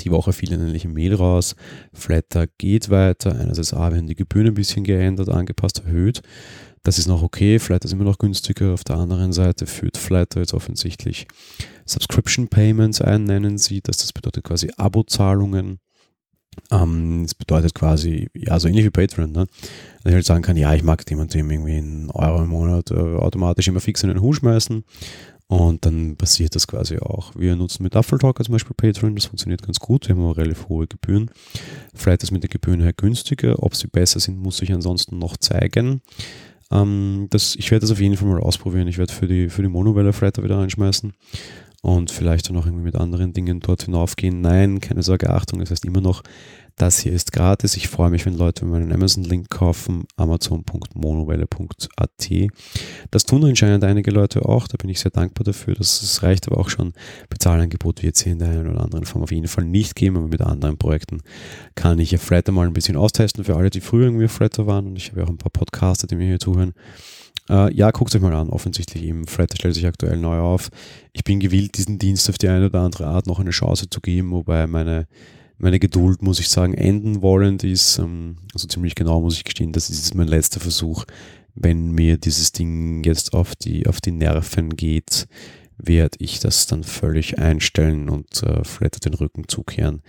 Die 0.00 0.10
Woche 0.10 0.32
fiel 0.32 0.56
nämlich 0.56 0.84
ein 0.84 0.92
Mail 0.92 1.14
raus. 1.14 1.56
Flatter 1.92 2.46
geht 2.58 2.90
weiter. 2.90 3.38
Einerseits 3.38 3.74
A, 3.74 3.92
werden 3.92 4.06
die 4.06 4.14
Gebühren 4.14 4.48
ein 4.48 4.54
bisschen 4.54 4.84
geändert, 4.84 5.28
angepasst, 5.28 5.82
erhöht. 5.84 6.22
Das 6.82 6.98
ist 6.98 7.08
noch 7.08 7.22
okay, 7.24 7.58
Flatter 7.58 7.86
ist 7.86 7.92
immer 7.92 8.04
noch 8.04 8.18
günstiger. 8.18 8.72
Auf 8.72 8.84
der 8.84 8.96
anderen 8.96 9.32
Seite 9.32 9.66
führt 9.66 9.96
Flatter 9.96 10.40
jetzt 10.40 10.54
offensichtlich 10.54 11.26
Subscription 11.84 12.46
Payments 12.46 13.00
ein, 13.00 13.24
nennen 13.24 13.58
sie 13.58 13.80
das. 13.80 13.96
Das 13.96 14.12
bedeutet 14.12 14.44
quasi 14.44 14.70
Abozahlungen. 14.76 15.80
Ähm, 16.70 17.24
das 17.24 17.34
bedeutet 17.34 17.74
quasi, 17.74 18.28
ja, 18.34 18.58
so 18.60 18.68
ähnlich 18.68 18.84
wie 18.84 18.90
Patreon, 18.90 19.32
ne? 19.32 19.46
Dass 20.02 20.10
ich 20.10 20.14
halt 20.14 20.24
sagen 20.24 20.42
kann, 20.42 20.56
ja, 20.56 20.74
ich 20.74 20.82
mag 20.82 21.04
dem 21.06 21.18
und 21.18 21.34
dem 21.34 21.50
irgendwie 21.50 21.76
einen 21.76 22.10
Euro 22.10 22.42
im 22.42 22.50
Monat 22.50 22.90
äh, 22.92 22.94
automatisch 22.94 23.66
immer 23.68 23.80
fix 23.80 24.02
in 24.04 24.08
den 24.08 24.20
Hut 24.20 24.36
schmeißen. 24.36 24.84
Und 25.48 25.86
dann 25.86 26.16
passiert 26.16 26.56
das 26.56 26.66
quasi 26.66 26.98
auch. 26.98 27.32
Wir 27.36 27.54
nutzen 27.54 27.84
mit 27.84 27.92
Talker 27.92 28.44
zum 28.44 28.52
Beispiel 28.52 28.74
Patreon, 28.76 29.14
das 29.14 29.26
funktioniert 29.26 29.62
ganz 29.62 29.78
gut. 29.78 30.08
Wir 30.08 30.16
haben 30.16 30.24
auch 30.24 30.36
relativ 30.36 30.68
hohe 30.68 30.88
Gebühren. 30.88 31.30
Vielleicht 31.94 32.24
ist 32.24 32.32
mit 32.32 32.42
den 32.42 32.50
Gebühren 32.50 32.80
her 32.80 32.92
günstiger. 32.92 33.62
Ob 33.62 33.76
sie 33.76 33.86
besser 33.86 34.18
sind, 34.18 34.38
muss 34.38 34.60
ich 34.60 34.72
ansonsten 34.72 35.18
noch 35.18 35.36
zeigen. 35.36 36.00
Ähm, 36.72 37.28
das, 37.30 37.54
ich 37.54 37.70
werde 37.70 37.82
das 37.82 37.92
auf 37.92 38.00
jeden 38.00 38.16
Fall 38.16 38.28
mal 38.28 38.40
ausprobieren. 38.40 38.88
Ich 38.88 38.98
werde 38.98 39.12
für 39.12 39.28
die, 39.28 39.48
für 39.48 39.62
die 39.62 39.68
Monowelle 39.68 40.12
Flatter 40.12 40.42
wieder 40.42 40.58
einschmeißen 40.58 41.12
und 41.82 42.10
vielleicht 42.10 42.48
dann 42.48 42.56
auch 42.56 42.66
irgendwie 42.66 42.84
mit 42.84 42.96
anderen 42.96 43.32
Dingen 43.32 43.60
dort 43.60 43.84
hinaufgehen. 43.84 44.40
Nein, 44.40 44.80
keine 44.80 45.04
Sorge, 45.04 45.30
Achtung, 45.30 45.60
das 45.60 45.70
heißt 45.70 45.84
immer 45.84 46.00
noch, 46.00 46.22
das 46.76 46.98
hier 46.98 47.12
ist 47.12 47.32
gratis. 47.32 47.76
Ich 47.76 47.88
freue 47.88 48.10
mich, 48.10 48.26
wenn 48.26 48.36
Leute 48.36 48.66
meinen 48.66 48.92
Amazon-Link 48.92 49.48
kaufen, 49.48 50.04
amazon.monowelle.at. 50.16 52.30
Das 53.10 53.24
tun 53.24 53.44
anscheinend 53.44 53.82
einige 53.82 54.10
Leute 54.10 54.44
auch, 54.44 54.68
da 54.68 54.76
bin 54.76 54.90
ich 54.90 55.00
sehr 55.00 55.10
dankbar 55.10 55.44
dafür. 55.44 55.74
Das, 55.74 56.00
das 56.00 56.22
reicht 56.22 56.46
aber 56.46 56.58
auch 56.58 56.68
schon. 56.68 56.92
Bezahlangebot 57.30 58.02
wird 58.02 58.16
es 58.16 58.22
hier 58.22 58.34
in 58.34 58.40
der 58.40 58.50
einen 58.50 58.68
oder 58.68 58.82
anderen 58.82 59.06
Form 59.06 59.22
auf 59.22 59.32
jeden 59.32 59.48
Fall 59.48 59.64
nicht 59.64 59.96
geben, 59.96 60.18
aber 60.18 60.28
mit 60.28 60.42
anderen 60.42 60.76
Projekten 60.76 61.22
kann 61.74 61.98
ich 61.98 62.10
ja 62.10 62.18
Flatter 62.18 62.52
mal 62.52 62.66
ein 62.66 62.74
bisschen 62.74 62.96
austesten 62.96 63.44
für 63.44 63.56
alle, 63.56 63.70
die 63.70 63.80
früher 63.80 64.04
irgendwie 64.04 64.28
Flatter 64.28 64.66
waren 64.66 64.86
und 64.86 64.96
ich 64.96 65.08
habe 65.08 65.20
ja 65.20 65.26
auch 65.26 65.30
ein 65.30 65.38
paar 65.38 65.50
Podcaster, 65.50 66.06
die 66.06 66.16
mir 66.16 66.26
hier 66.26 66.40
zuhören. 66.40 66.74
Uh, 67.48 67.68
ja, 67.68 67.92
guckt 67.92 68.12
euch 68.14 68.20
mal 68.20 68.34
an. 68.34 68.50
Offensichtlich 68.50 69.04
eben, 69.04 69.26
Flatter 69.26 69.56
stellt 69.56 69.76
sich 69.76 69.86
aktuell 69.86 70.16
neu 70.16 70.40
auf. 70.40 70.68
Ich 71.12 71.22
bin 71.22 71.38
gewillt, 71.38 71.78
diesen 71.78 71.96
Dienst 71.98 72.28
auf 72.28 72.38
die 72.38 72.48
eine 72.48 72.66
oder 72.66 72.80
andere 72.80 73.06
Art 73.06 73.28
noch 73.28 73.38
eine 73.38 73.50
Chance 73.50 73.88
zu 73.88 74.00
geben, 74.00 74.32
wobei 74.32 74.66
meine 74.66 75.06
meine 75.58 75.78
Geduld, 75.78 76.22
muss 76.22 76.40
ich 76.40 76.48
sagen, 76.48 76.74
enden 76.74 77.22
wollend 77.22 77.64
ist. 77.64 77.98
Ähm, 77.98 78.36
also 78.54 78.68
ziemlich 78.68 78.94
genau 78.94 79.20
muss 79.20 79.36
ich 79.36 79.44
gestehen, 79.44 79.72
das 79.72 79.90
ist 79.90 80.14
mein 80.14 80.28
letzter 80.28 80.60
Versuch. 80.60 81.04
Wenn 81.54 81.92
mir 81.92 82.18
dieses 82.18 82.52
Ding 82.52 83.02
jetzt 83.04 83.32
auf 83.32 83.56
die, 83.56 83.86
auf 83.86 84.00
die 84.00 84.12
Nerven 84.12 84.76
geht, 84.76 85.26
werde 85.78 86.18
ich 86.20 86.38
das 86.40 86.66
dann 86.66 86.84
völlig 86.84 87.38
einstellen 87.38 88.08
und 88.08 88.42
äh, 88.42 88.64
Flatter 88.64 89.00
den 89.00 89.14
Rücken 89.14 89.48
zukehren. 89.48 90.02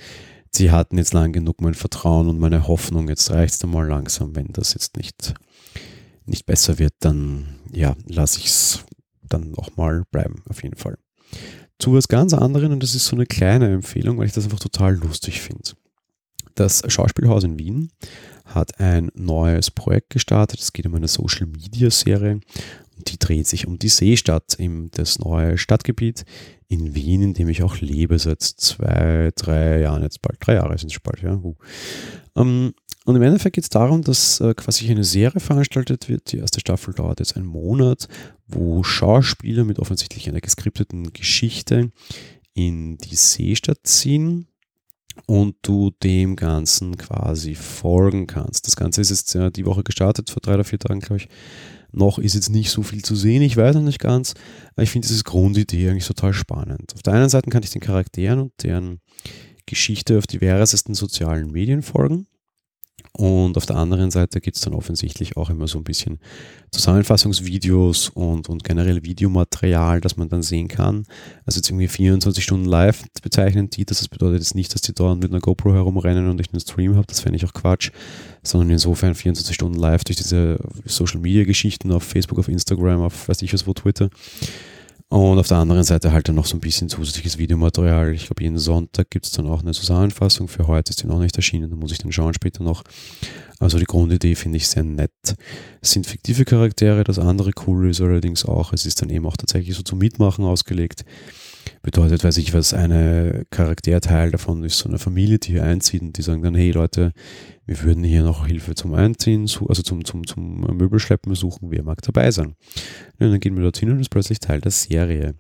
Sie 0.51 0.71
hatten 0.71 0.97
jetzt 0.97 1.13
lang 1.13 1.33
genug 1.33 1.61
mein 1.61 1.73
Vertrauen 1.73 2.29
und 2.29 2.39
meine 2.39 2.67
Hoffnung. 2.67 3.09
Jetzt 3.09 3.31
reicht 3.31 3.53
es 3.53 3.59
dann 3.59 3.71
mal 3.71 3.87
langsam. 3.87 4.35
Wenn 4.35 4.47
das 4.53 4.73
jetzt 4.73 4.97
nicht, 4.97 5.33
nicht 6.25 6.45
besser 6.45 6.79
wird, 6.79 6.93
dann 6.99 7.59
ja, 7.71 7.95
lasse 8.05 8.39
ich 8.39 8.47
es 8.47 8.85
dann 9.21 9.55
auch 9.55 9.75
mal 9.75 10.03
bleiben, 10.09 10.43
auf 10.49 10.63
jeden 10.63 10.77
Fall 10.77 10.97
zu 11.79 11.93
was 11.93 12.07
ganz 12.07 12.33
anderem 12.33 12.71
und 12.71 12.83
das 12.83 12.95
ist 12.95 13.05
so 13.05 13.15
eine 13.15 13.25
kleine 13.25 13.71
Empfehlung, 13.71 14.17
weil 14.17 14.27
ich 14.27 14.33
das 14.33 14.45
einfach 14.45 14.59
total 14.59 14.95
lustig 14.95 15.41
finde. 15.41 15.71
Das 16.55 16.81
Schauspielhaus 16.87 17.43
in 17.43 17.59
Wien 17.59 17.91
hat 18.45 18.79
ein 18.79 19.11
neues 19.13 19.69
Projekt 19.69 20.09
gestartet. 20.09 20.59
Es 20.59 20.73
geht 20.73 20.87
um 20.87 20.95
eine 20.95 21.07
Social 21.07 21.45
Media 21.45 21.91
Serie 21.91 22.39
und 22.97 23.11
die 23.11 23.19
dreht 23.19 23.45
sich 23.45 23.67
um 23.67 23.77
die 23.77 23.89
Seestadt, 23.89 24.57
das 24.91 25.19
neue 25.19 25.57
Stadtgebiet 25.57 26.25
in 26.67 26.95
Wien, 26.95 27.21
in 27.21 27.33
dem 27.33 27.49
ich 27.49 27.63
auch 27.63 27.79
lebe 27.79 28.17
seit 28.17 28.41
zwei, 28.41 29.31
drei 29.35 29.81
Jahren, 29.81 30.01
jetzt 30.01 30.21
bald 30.21 30.37
drei 30.39 30.55
Jahre 30.55 30.77
sind 30.77 30.91
es 30.91 30.99
bald, 30.99 31.21
ja. 31.21 31.35
Uh. 31.35 31.55
Und 33.07 33.15
im 33.15 33.21
Endeffekt 33.21 33.55
geht 33.55 33.63
es 33.63 33.69
darum, 33.69 34.01
dass 34.01 34.41
äh, 34.41 34.53
quasi 34.53 34.91
eine 34.91 35.05
Serie 35.05 35.39
veranstaltet 35.39 36.09
wird. 36.09 36.29
Die 36.33 36.39
erste 36.39 36.59
Staffel 36.59 36.93
dauert 36.93 37.21
jetzt 37.21 37.37
einen 37.37 37.45
Monat, 37.45 38.09
wo 38.47 38.83
Schauspieler 38.83 39.63
mit 39.63 39.79
offensichtlich 39.79 40.27
einer 40.27 40.41
geskripteten 40.41 41.13
Geschichte 41.13 41.93
in 42.53 42.97
die 42.97 43.15
Seestadt 43.15 43.79
ziehen 43.83 44.47
und 45.25 45.55
du 45.61 45.91
dem 46.03 46.35
Ganzen 46.35 46.97
quasi 46.97 47.55
folgen 47.55 48.27
kannst. 48.27 48.67
Das 48.67 48.75
Ganze 48.75 48.99
ist 48.99 49.09
jetzt 49.09 49.33
ja 49.33 49.51
die 49.51 49.65
Woche 49.65 49.83
gestartet, 49.83 50.29
vor 50.29 50.41
drei 50.41 50.55
oder 50.55 50.65
vier 50.65 50.79
Tagen, 50.79 50.99
glaube 50.99 51.21
ich. 51.21 51.29
Noch 51.93 52.19
ist 52.19 52.35
jetzt 52.35 52.49
nicht 52.49 52.71
so 52.71 52.83
viel 52.83 53.05
zu 53.05 53.15
sehen, 53.15 53.41
ich 53.41 53.55
weiß 53.55 53.75
noch 53.75 53.83
nicht 53.83 53.99
ganz, 53.99 54.33
aber 54.73 54.83
ich 54.83 54.91
finde 54.91 55.07
diese 55.07 55.23
Grundidee 55.23 55.89
eigentlich 55.89 56.07
total 56.07 56.33
spannend. 56.33 56.93
Auf 56.93 57.03
der 57.03 57.13
einen 57.13 57.29
Seite 57.29 57.49
kann 57.51 57.63
ich 57.63 57.69
den 57.69 57.79
Charakteren 57.79 58.39
und 58.39 58.51
deren 58.63 58.99
Geschichte 59.65 60.17
auf 60.17 60.27
diversesten 60.27 60.93
sozialen 60.93 61.51
Medien 61.51 61.83
folgen. 61.83 62.27
Und 63.13 63.57
auf 63.57 63.65
der 63.65 63.77
anderen 63.77 64.11
Seite 64.11 64.39
gibt 64.41 64.57
es 64.57 64.61
dann 64.61 64.75
offensichtlich 64.75 65.37
auch 65.37 65.49
immer 65.49 65.67
so 65.67 65.79
ein 65.79 65.83
bisschen 65.83 66.19
Zusammenfassungsvideos 66.71 68.09
und, 68.09 68.47
und 68.47 68.63
generell 68.63 69.03
Videomaterial, 69.03 70.01
das 70.01 70.17
man 70.17 70.29
dann 70.29 70.43
sehen 70.43 70.67
kann. 70.67 71.05
Also 71.45 71.57
jetzt 71.57 71.69
irgendwie 71.69 71.87
24 71.87 72.43
Stunden 72.43 72.65
live 72.65 73.03
bezeichnen 73.23 73.71
die 73.71 73.85
das. 73.85 73.99
Das 73.99 74.07
bedeutet 74.07 74.39
jetzt 74.39 74.53
nicht, 74.53 74.73
dass 74.73 74.81
die 74.81 74.93
dauernd 74.93 75.21
mit 75.21 75.31
einer 75.31 75.39
GoPro 75.39 75.73
herumrennen 75.73 76.29
und 76.29 76.39
ich 76.39 76.53
einen 76.53 76.59
Stream 76.59 76.95
habe. 76.95 77.07
Das 77.07 77.21
fände 77.21 77.37
ich 77.37 77.45
auch 77.45 77.53
Quatsch. 77.53 77.91
Sondern 78.43 78.69
insofern 78.69 79.15
24 79.15 79.55
Stunden 79.55 79.79
live 79.79 80.03
durch 80.03 80.17
diese 80.17 80.59
Social 80.85 81.19
Media 81.19 81.43
Geschichten 81.43 81.91
auf 81.91 82.03
Facebook, 82.03 82.37
auf 82.37 82.49
Instagram, 82.49 83.01
auf 83.01 83.27
weiß 83.29 83.41
ich 83.41 83.53
was 83.53 83.65
wo, 83.65 83.73
Twitter. 83.73 84.09
Und 85.09 85.39
auf 85.39 85.47
der 85.47 85.57
anderen 85.57 85.83
Seite 85.83 86.11
halt 86.11 86.27
dann 86.27 86.35
noch 86.35 86.45
so 86.45 86.57
ein 86.57 86.59
bisschen 86.59 86.89
zusätzliches 86.89 87.37
Videomaterial. 87.37 88.13
Ich 88.13 88.25
glaube, 88.25 88.43
jeden 88.43 88.59
Sonntag 88.59 89.09
gibt 89.09 89.25
es 89.25 89.31
dann 89.31 89.47
auch 89.47 89.61
eine 89.61 89.71
Zusammenfassung. 89.71 90.49
Für 90.49 90.67
heute 90.67 90.89
ist 90.89 91.01
die 91.01 91.07
noch 91.07 91.19
nicht 91.19 91.37
erschienen, 91.37 91.69
da 91.69 91.77
muss 91.77 91.93
ich 91.93 91.97
dann 91.99 92.11
schauen 92.11 92.33
später 92.33 92.61
noch. 92.61 92.83
Also 93.59 93.79
die 93.79 93.85
Grundidee 93.85 94.35
finde 94.35 94.57
ich 94.57 94.67
sehr 94.67 94.83
nett. 94.83 95.11
Es 95.81 95.91
sind 95.91 96.05
fiktive 96.05 96.43
Charaktere, 96.43 97.05
das 97.05 97.19
andere 97.19 97.51
cool 97.65 97.89
ist 97.89 98.01
allerdings 98.01 98.43
auch, 98.45 98.73
es 98.73 98.85
ist 98.85 99.01
dann 99.01 99.09
eben 99.09 99.25
auch 99.25 99.37
tatsächlich 99.37 99.77
so 99.77 99.81
zum 99.81 99.99
Mitmachen 99.99 100.43
ausgelegt. 100.43 101.05
Bedeutet, 101.81 102.23
weiß 102.23 102.37
ich 102.37 102.53
was, 102.53 102.73
eine 102.73 103.45
Charakterteil 103.49 104.31
davon 104.31 104.63
ist 104.63 104.77
so 104.77 104.89
eine 104.89 104.99
Familie, 104.99 105.39
die 105.39 105.53
hier 105.53 105.63
einzieht 105.63 106.01
und 106.01 106.17
die 106.17 106.21
sagen 106.21 106.43
dann, 106.43 106.55
hey 106.55 106.71
Leute, 106.71 107.13
wir 107.67 107.83
würden 107.83 108.03
hier 108.03 108.23
noch 108.23 108.47
Hilfe 108.47 108.75
zum 108.75 108.93
Einziehen, 108.93 109.41
also 109.41 109.81
zum, 109.83 110.05
zum, 110.05 110.25
zum 110.25 110.61
Möbelschleppen 110.61 111.35
suchen, 111.35 111.69
wer 111.69 111.83
mag 111.83 112.01
dabei 112.01 112.31
sein? 112.31 112.55
Und 113.19 113.31
dann 113.31 113.39
gehen 113.41 113.55
wir 113.55 113.63
dorthin 113.63 113.91
und 113.91 113.99
ist 113.99 114.09
plötzlich 114.09 114.39
Teil 114.39 114.61
der 114.61 114.71
Serie. 114.71 115.35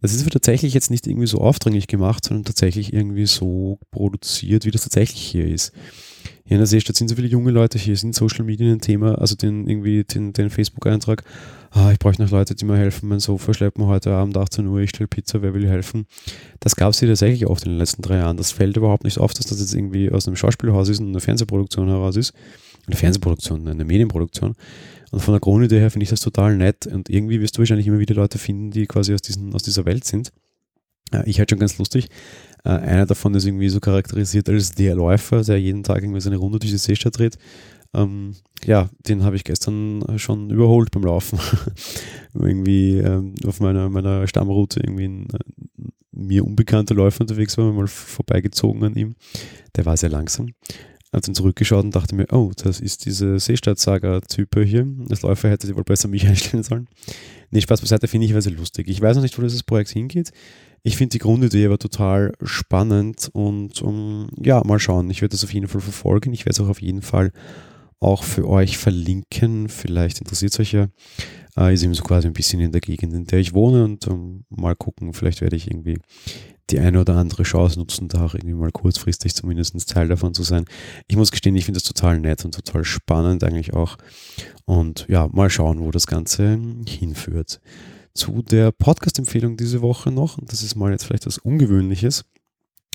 Das 0.00 0.14
ist 0.14 0.28
tatsächlich 0.30 0.74
jetzt 0.74 0.90
nicht 0.90 1.06
irgendwie 1.06 1.26
so 1.26 1.38
aufdringlich 1.38 1.86
gemacht, 1.86 2.24
sondern 2.24 2.44
tatsächlich 2.44 2.92
irgendwie 2.92 3.26
so 3.26 3.78
produziert, 3.90 4.64
wie 4.64 4.70
das 4.70 4.82
tatsächlich 4.82 5.20
hier 5.20 5.46
ist. 5.46 5.72
Hier 6.44 6.54
in 6.54 6.58
der 6.58 6.66
Seestadt 6.66 6.96
sind 6.96 7.08
so 7.08 7.14
viele 7.16 7.28
junge 7.28 7.50
Leute, 7.50 7.78
hier 7.78 7.96
sind 7.96 8.14
Social 8.14 8.44
Media 8.44 8.70
ein 8.72 8.80
Thema, 8.80 9.16
also 9.16 9.34
den, 9.34 9.66
irgendwie 9.66 10.04
den, 10.04 10.32
den 10.32 10.50
Facebook-Eintrag, 10.50 11.22
ah, 11.70 11.90
ich 11.92 11.98
brauche 11.98 12.20
noch 12.22 12.30
Leute, 12.30 12.54
die 12.54 12.64
mir 12.64 12.76
helfen, 12.76 13.08
mein 13.08 13.20
Sofa 13.20 13.52
schleppen 13.54 13.86
heute 13.86 14.12
Abend 14.12 14.36
18 14.36 14.66
Uhr, 14.66 14.80
ich 14.80 14.90
stelle 14.90 15.08
Pizza, 15.08 15.42
wer 15.42 15.54
will 15.54 15.68
helfen? 15.68 16.06
Das 16.60 16.76
gab 16.76 16.90
es 16.90 17.00
hier 17.00 17.08
tatsächlich 17.08 17.46
oft 17.46 17.64
in 17.64 17.72
den 17.72 17.78
letzten 17.78 18.02
drei 18.02 18.16
Jahren. 18.16 18.36
Das 18.36 18.52
fällt 18.52 18.76
überhaupt 18.76 19.04
nicht 19.04 19.18
auf, 19.18 19.34
dass 19.34 19.46
das 19.46 19.60
jetzt 19.60 19.74
irgendwie 19.74 20.10
aus 20.10 20.26
einem 20.26 20.36
Schauspielhaus 20.36 20.88
ist 20.88 21.00
und 21.00 21.08
einer 21.08 21.20
Fernsehproduktion 21.20 21.88
heraus 21.88 22.16
ist. 22.16 22.32
eine 22.86 22.96
Fernsehproduktion, 22.96 23.68
eine 23.68 23.84
Medienproduktion. 23.84 24.54
Und 25.10 25.20
von 25.20 25.32
der 25.32 25.40
Grundidee 25.40 25.80
her 25.80 25.90
finde 25.90 26.04
ich 26.04 26.10
das 26.10 26.20
total 26.20 26.56
nett 26.56 26.86
und 26.86 27.08
irgendwie 27.08 27.40
wirst 27.40 27.56
du 27.56 27.60
wahrscheinlich 27.60 27.86
immer 27.86 27.98
wieder 27.98 28.14
Leute 28.14 28.38
finden, 28.38 28.70
die 28.70 28.86
quasi 28.86 29.14
aus, 29.14 29.22
diesen, 29.22 29.54
aus 29.54 29.62
dieser 29.62 29.84
Welt 29.84 30.04
sind. 30.04 30.32
Ich 31.24 31.38
halt 31.38 31.48
schon 31.48 31.58
ganz 31.58 31.78
lustig. 31.78 32.08
Äh, 32.68 32.72
einer 32.72 33.06
davon 33.06 33.34
ist 33.34 33.46
irgendwie 33.46 33.70
so 33.70 33.80
charakterisiert 33.80 34.48
als 34.48 34.72
der 34.72 34.94
Läufer, 34.94 35.42
der 35.42 35.58
jeden 35.58 35.82
Tag 35.82 36.02
irgendwie 36.02 36.20
seine 36.20 36.36
Runde 36.36 36.58
durch 36.58 36.70
die 36.70 36.78
Seestadt 36.78 37.18
dreht. 37.18 37.38
Ähm, 37.94 38.34
ja, 38.66 38.90
den 39.08 39.24
habe 39.24 39.36
ich 39.36 39.44
gestern 39.44 40.04
schon 40.18 40.50
überholt 40.50 40.90
beim 40.90 41.04
Laufen. 41.04 41.38
irgendwie 42.34 42.98
ähm, 42.98 43.34
auf 43.46 43.60
meiner, 43.60 43.88
meiner 43.88 44.26
Stammroute 44.26 44.80
irgendwie 44.80 45.08
ein 45.08 45.28
mir 46.12 46.44
unbekannter 46.44 46.94
Läufer 46.94 47.22
unterwegs 47.22 47.56
war, 47.56 47.72
mal 47.72 47.86
vorbeigezogen 47.86 48.82
an 48.84 48.94
ihm. 48.94 49.14
Der 49.76 49.86
war 49.86 49.96
sehr 49.96 50.10
langsam. 50.10 50.48
Hat 51.12 51.26
dann 51.26 51.34
zurückgeschaut 51.34 51.84
und 51.84 51.94
dachte 51.94 52.14
mir, 52.14 52.26
oh, 52.32 52.50
das 52.62 52.80
ist 52.80 53.06
diese 53.06 53.38
Seestadt-Saga-Type 53.38 54.62
hier. 54.62 54.86
Als 55.08 55.22
Läufer 55.22 55.48
hätte 55.48 55.66
sie 55.66 55.76
wohl 55.76 55.84
besser 55.84 56.08
mich 56.08 56.26
einstellen 56.28 56.62
sollen. 56.62 56.88
Nee, 57.50 57.62
Spaß 57.62 57.80
beiseite 57.80 58.08
finde 58.08 58.26
ich 58.26 58.42
sehr 58.42 58.52
lustig. 58.52 58.88
Ich 58.88 59.00
weiß 59.00 59.16
noch 59.16 59.22
nicht, 59.22 59.38
wo 59.38 59.42
dieses 59.42 59.62
Projekt 59.62 59.90
hingeht. 59.90 60.32
Ich 60.82 60.96
finde 60.96 61.12
die 61.12 61.18
Grundidee 61.18 61.66
aber 61.66 61.78
total 61.78 62.32
spannend 62.42 63.30
und 63.32 63.82
um, 63.82 64.28
ja, 64.40 64.62
mal 64.64 64.78
schauen. 64.78 65.10
Ich 65.10 65.20
werde 65.22 65.32
das 65.32 65.44
auf 65.44 65.52
jeden 65.52 65.68
Fall 65.68 65.80
verfolgen. 65.80 66.32
Ich 66.32 66.46
werde 66.46 66.52
es 66.52 66.60
auch 66.60 66.68
auf 66.68 66.82
jeden 66.82 67.02
Fall 67.02 67.32
auch 68.00 68.22
für 68.22 68.48
euch 68.48 68.78
verlinken. 68.78 69.68
Vielleicht 69.68 70.20
interessiert 70.20 70.52
es 70.52 70.60
euch 70.60 70.72
ja. 70.72 70.88
Äh, 71.56 71.74
ist 71.74 71.82
eben 71.82 71.94
so 71.94 72.04
quasi 72.04 72.28
ein 72.28 72.32
bisschen 72.32 72.60
in 72.60 72.72
der 72.72 72.80
Gegend, 72.80 73.12
in 73.12 73.26
der 73.26 73.40
ich 73.40 73.54
wohne 73.54 73.84
und 73.84 74.06
um, 74.06 74.44
mal 74.48 74.76
gucken, 74.76 75.12
vielleicht 75.12 75.40
werde 75.40 75.56
ich 75.56 75.68
irgendwie 75.68 75.98
die 76.70 76.78
eine 76.78 77.00
oder 77.00 77.16
andere 77.16 77.44
Chance 77.44 77.78
nutzen, 77.78 78.08
da 78.08 78.26
auch 78.26 78.34
irgendwie 78.34 78.54
mal 78.54 78.70
kurzfristig 78.70 79.34
zumindest 79.34 79.88
Teil 79.88 80.08
davon 80.08 80.34
zu 80.34 80.42
sein. 80.42 80.66
Ich 81.06 81.16
muss 81.16 81.30
gestehen, 81.30 81.56
ich 81.56 81.64
finde 81.64 81.80
das 81.80 81.88
total 81.88 82.20
nett 82.20 82.44
und 82.44 82.54
total 82.54 82.84
spannend 82.84 83.42
eigentlich 83.42 83.72
auch. 83.72 83.96
Und 84.66 85.06
ja, 85.08 85.28
mal 85.32 85.50
schauen, 85.50 85.80
wo 85.80 85.90
das 85.90 86.06
Ganze 86.06 86.58
hinführt. 86.86 87.60
Zu 88.18 88.42
der 88.42 88.72
Podcast-Empfehlung 88.72 89.56
diese 89.56 89.80
Woche 89.80 90.10
noch, 90.10 90.38
und 90.38 90.50
das 90.50 90.64
ist 90.64 90.74
mal 90.74 90.90
jetzt 90.90 91.04
vielleicht 91.04 91.26
was 91.26 91.38
Ungewöhnliches, 91.38 92.24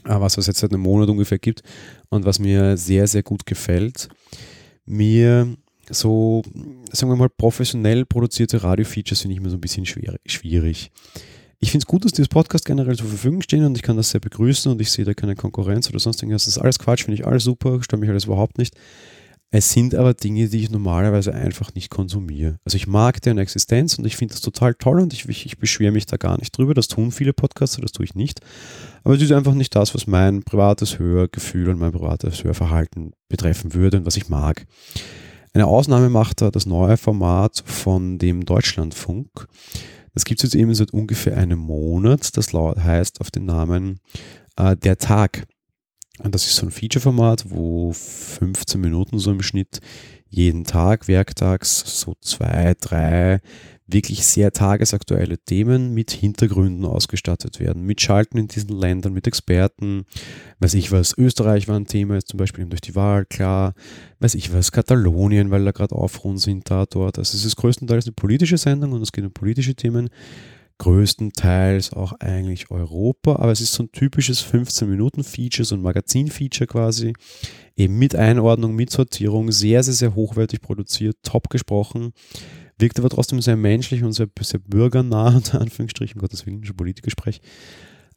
was 0.04 0.38
es 0.38 0.48
jetzt 0.48 0.60
seit 0.60 0.74
einem 0.74 0.82
Monat 0.82 1.08
ungefähr 1.08 1.40
gibt 1.40 1.64
und 2.10 2.26
was 2.26 2.40
mir 2.40 2.76
sehr, 2.76 3.08
sehr 3.08 3.24
gut 3.24 3.46
gefällt 3.46 4.10
mir 4.86 5.56
so, 5.90 6.44
sagen 6.92 7.12
wir 7.12 7.16
mal, 7.16 7.30
professionell 7.30 8.06
produzierte 8.06 8.64
Radio-Features 8.64 9.22
finde 9.22 9.34
ich 9.34 9.40
immer 9.40 9.50
so 9.50 9.56
ein 9.56 9.62
bisschen 9.62 9.86
schwierig. 9.86 10.92
Ich 11.60 11.72
finde 11.72 11.84
es 11.84 11.88
gut, 11.88 12.04
dass 12.04 12.12
dieses 12.12 12.28
Podcast 12.28 12.66
generell 12.66 12.98
zur 12.98 13.08
Verfügung 13.08 13.42
stehen 13.42 13.64
und 13.64 13.78
ich 13.78 13.82
kann 13.82 13.96
das 13.96 14.10
sehr 14.10 14.20
begrüßen 14.20 14.70
und 14.70 14.82
ich 14.82 14.92
sehe 14.92 15.06
da 15.06 15.14
keine 15.14 15.36
Konkurrenz 15.36 15.90
oder 15.90 16.00
sonst 16.00 16.22
irgendwas. 16.22 16.44
Das 16.44 16.58
ist 16.58 16.62
alles 16.62 16.80
Quatsch, 16.80 17.06
finde 17.06 17.22
ich 17.22 17.26
alles 17.26 17.46
super, 17.46 17.82
stört 17.82 18.02
mich 18.02 18.10
alles 18.10 18.26
überhaupt 18.26 18.58
nicht. 18.58 18.76
Es 19.56 19.72
sind 19.72 19.94
aber 19.94 20.16
Dinge, 20.16 20.50
die 20.50 20.64
ich 20.64 20.72
normalerweise 20.72 21.32
einfach 21.32 21.76
nicht 21.76 21.92
konsumiere. 21.92 22.58
Also 22.66 22.76
ich 22.76 22.88
mag 22.88 23.22
deren 23.22 23.38
Existenz 23.38 24.00
und 24.00 24.06
ich 24.06 24.16
finde 24.16 24.34
das 24.34 24.42
total 24.42 24.74
toll 24.74 25.00
und 25.00 25.14
ich, 25.14 25.30
ich, 25.30 25.60
beschwere 25.60 25.92
mich 25.92 26.08
da 26.08 26.18
gar 26.18 26.40
nicht 26.40 26.58
drüber. 26.58 26.74
Das 26.74 26.88
tun 26.88 27.12
viele 27.12 27.34
Podcaster, 27.34 27.80
das 27.80 27.92
tue 27.92 28.04
ich 28.04 28.16
nicht. 28.16 28.40
Aber 29.04 29.14
es 29.14 29.22
ist 29.22 29.32
einfach 29.32 29.54
nicht 29.54 29.76
das, 29.76 29.94
was 29.94 30.08
mein 30.08 30.42
privates 30.42 30.98
Hörgefühl 30.98 31.70
und 31.70 31.78
mein 31.78 31.92
privates 31.92 32.44
Hörverhalten 32.44 33.12
betreffen 33.30 33.76
würde 33.76 33.98
und 33.98 34.08
was 34.08 34.18
ich 34.18 34.28
mag. 34.28 34.66
Eine 35.54 35.68
Ausnahme 35.68 36.10
macht 36.10 36.42
da 36.42 36.50
das 36.50 36.66
neue 36.66 36.98
Format 36.98 37.62
von 37.64 38.18
dem 38.18 38.46
Deutschlandfunk. 38.46 39.48
Das 40.16 40.26
gibt 40.26 40.40
es 40.44 40.52
jetzt 40.52 40.60
eben 40.60 40.74
seit 40.74 40.94
ungefähr 40.94 41.38
einem 41.38 41.60
Monat. 41.60 42.36
Das 42.38 42.52
heißt 42.54 43.22
auf 43.22 43.30
den 43.30 43.46
Namen 43.46 44.00
äh, 44.56 44.76
Der 44.76 44.98
Tag. 44.98 45.46
Und 46.24 46.34
das 46.34 46.46
ist 46.46 46.56
so 46.56 46.66
ein 46.66 46.72
Feature-Format, 46.72 47.46
wo 47.50 47.92
15 47.92 48.80
Minuten 48.80 49.20
so 49.20 49.32
im 49.32 49.44
Schnitt 49.44 49.80
jeden 50.30 50.64
Tag, 50.64 51.08
werktags, 51.08 51.84
so 51.86 52.16
zwei, 52.22 52.74
drei 52.80 53.42
wirklich 53.86 54.26
sehr 54.26 54.52
tagesaktuelle 54.52 55.38
Themen 55.38 55.94
mit 55.94 56.12
Hintergründen 56.12 56.86
ausgestattet 56.86 57.60
werden, 57.60 57.84
mit 57.84 58.02
Schalten 58.02 58.38
in 58.38 58.48
diesen 58.48 58.76
Ländern, 58.76 59.14
mit 59.14 59.28
Experten, 59.28 60.06
weiß 60.60 60.74
ich 60.76 60.92
was, 60.92 61.16
Österreich 61.18 61.68
war 61.68 61.76
ein 61.76 61.86
Thema, 61.86 62.16
jetzt 62.16 62.30
zum 62.30 62.38
Beispiel 62.38 62.66
durch 62.66 62.82
die 62.82 62.96
Wahl, 62.96 63.26
klar, 63.26 63.74
weiß 64.20 64.36
ich 64.36 64.54
was, 64.54 64.72
Katalonien, 64.72 65.52
weil 65.52 65.66
da 65.66 65.72
gerade 65.72 65.96
Aufruhen 65.96 66.38
sind 66.38 66.70
da, 66.70 66.86
dort. 66.86 67.20
Also 67.20 67.38
es 67.38 67.44
ist 67.44 67.58
größtenteils 67.58 68.06
eine 68.06 68.14
politische 68.14 68.58
Sendung 68.58 68.94
und 68.94 69.02
es 69.02 69.12
geht 69.12 69.26
um 69.26 69.34
politische 69.34 69.76
Themen 69.76 70.10
größtenteils 70.84 71.94
auch 71.94 72.12
eigentlich 72.20 72.70
Europa, 72.70 73.38
aber 73.38 73.54
es 73.54 73.62
ist 73.62 73.72
so 73.72 73.84
ein 73.84 73.92
typisches 73.94 74.44
15-Minuten-Feature, 74.44 75.64
so 75.66 75.76
ein 75.76 75.82
Magazin-Feature 75.82 76.68
quasi, 76.68 77.14
eben 77.78 77.98
mit 77.98 78.18
Einordnung, 78.18 78.76
mit 78.76 78.90
Sortierung, 78.90 79.54
sehr, 79.54 79.82
sehr, 79.82 79.94
sehr 79.94 80.16
hochwertig 80.16 80.60
produziert, 80.60 81.16
top 81.24 81.50
gesprochen, 81.50 82.12
wirkt 82.78 83.00
aber 83.00 83.08
trotzdem 83.08 83.42
sehr 83.42 83.56
menschlich 83.56 84.04
und 84.04 84.12
sehr, 84.12 84.28
sehr 84.42 84.60
bürgernah, 84.60 85.34
unter 85.38 85.62
Anführungsstrichen, 85.62 86.20
Gottes 86.20 86.46
Willen, 86.46 86.66
schon 86.66 86.76
Politikgespräch. 86.76 87.40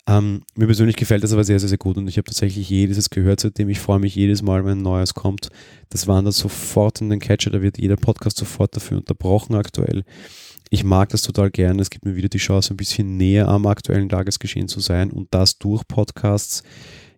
Ähm, 0.09 0.43
mir 0.57 0.67
persönlich 0.67 0.97
gefällt 0.97 1.23
das 1.23 1.33
aber 1.33 1.45
sehr, 1.45 1.61
sehr, 1.61 1.69
sehr 1.69 1.79
gut 1.79 1.97
und 1.97 2.09
ich 2.09 2.17
habe 2.17 2.27
tatsächlich 2.27 2.69
jedes 2.69 3.11
gehört, 3.11 3.39
seitdem 3.39 3.69
ich 3.69 3.79
freue 3.79 4.01
mich 4.01 4.17
jedes 4.17 4.43
Mal, 4.43 4.65
wenn 4.65 4.79
ein 4.79 4.83
neues 4.83 5.15
kommt. 5.15 5.51
Das 5.91 6.09
wandert 6.09 6.35
sofort 6.35 7.01
in 7.01 7.11
den 7.11 7.21
Catcher, 7.21 7.51
da 7.51 7.63
wird 7.63 7.79
jeder 7.79 7.97
Podcast 7.97 8.39
sofort 8.39 8.75
dafür 8.75 8.99
unterbrochen 8.99 9.55
aktuell 9.55 10.05
ich 10.71 10.85
mag 10.85 11.09
das 11.11 11.23
total 11.23 11.51
gerne. 11.51 11.81
Es 11.83 11.91
gibt 11.91 12.05
mir 12.05 12.17
wieder 12.17 12.29
die 12.29 12.39
Chance, 12.39 12.75
ein 12.75 12.77
bisschen 12.77 13.17
näher 13.17 13.49
am 13.49 13.67
aktuellen 13.67 14.09
Tagesgeschehen 14.09 14.69
zu 14.69 14.81
sein 14.81 15.11
und 15.11 15.29
das 15.33 15.59
durch 15.59 15.87
Podcasts. 15.87 16.63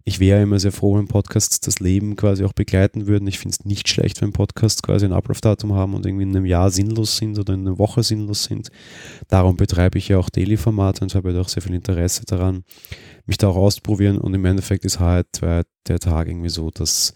Ich 0.04 0.20
wäre 0.20 0.40
immer 0.40 0.58
sehr 0.58 0.72
froh, 0.72 0.96
wenn 0.96 1.06
Podcasts 1.06 1.60
das 1.60 1.80
Leben 1.80 2.16
quasi 2.16 2.42
auch 2.42 2.54
begleiten 2.54 3.06
würden. 3.06 3.28
Ich 3.28 3.38
finde 3.38 3.56
es 3.58 3.66
nicht 3.66 3.88
schlecht, 3.88 4.22
wenn 4.22 4.32
Podcasts 4.32 4.82
quasi 4.82 5.04
ein 5.04 5.12
Ablaufdatum 5.12 5.74
haben 5.74 5.92
und 5.92 6.06
irgendwie 6.06 6.22
in 6.22 6.34
einem 6.34 6.46
Jahr 6.46 6.70
sinnlos 6.70 7.18
sind 7.18 7.38
oder 7.38 7.52
in 7.52 7.66
einer 7.66 7.78
Woche 7.78 8.02
sinnlos 8.02 8.44
sind. 8.44 8.70
Darum 9.28 9.58
betreibe 9.58 9.98
ich 9.98 10.08
ja 10.08 10.16
auch 10.16 10.30
Daily-Formate 10.30 11.02
und 11.02 11.14
habe 11.14 11.28
halt 11.28 11.38
auch 11.38 11.50
sehr 11.50 11.62
viel 11.62 11.74
Interesse 11.74 12.22
daran, 12.24 12.64
mich 13.26 13.36
da 13.36 13.48
auch 13.48 13.56
auszuprobieren. 13.56 14.16
Und 14.16 14.32
im 14.32 14.46
Endeffekt 14.46 14.86
ist 14.86 14.98
halt 14.98 15.26
der 15.42 15.98
Tag 15.98 16.28
irgendwie 16.28 16.48
so, 16.48 16.70
dass 16.70 17.12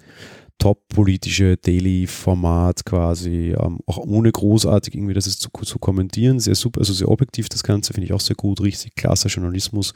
top-politische 0.58 1.56
Daily-Format 1.56 2.84
quasi, 2.84 3.54
ähm, 3.58 3.80
auch 3.86 3.98
ohne 3.98 4.30
großartig 4.30 4.94
irgendwie 4.94 5.14
das 5.14 5.24
zu, 5.38 5.50
zu 5.50 5.78
kommentieren, 5.78 6.40
sehr 6.40 6.54
super, 6.54 6.80
also 6.80 6.92
sehr 6.92 7.08
objektiv 7.08 7.48
das 7.48 7.62
Ganze, 7.62 7.92
finde 7.92 8.06
ich 8.06 8.12
auch 8.12 8.20
sehr 8.20 8.36
gut, 8.36 8.60
richtig 8.60 8.94
klasse 8.94 9.28
Journalismus. 9.28 9.92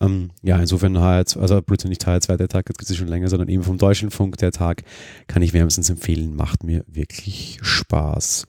Ähm, 0.00 0.30
ja, 0.42 0.58
insofern 0.58 0.96
HR2, 0.96 1.38
also 1.38 1.60
plötzlich 1.60 1.90
nicht 1.90 2.06
HR2 2.06 2.36
der 2.36 2.48
Tag, 2.48 2.66
das 2.66 2.78
gibt 2.78 2.90
es 2.90 2.96
schon 2.96 3.08
länger, 3.08 3.28
sondern 3.28 3.48
eben 3.48 3.62
vom 3.62 3.76
Deutschlandfunk 3.76 4.38
der 4.38 4.52
Tag, 4.52 4.82
kann 5.26 5.42
ich 5.42 5.52
wärmstens 5.52 5.90
empfehlen, 5.90 6.34
macht 6.34 6.64
mir 6.64 6.84
wirklich 6.86 7.58
Spaß. 7.60 8.46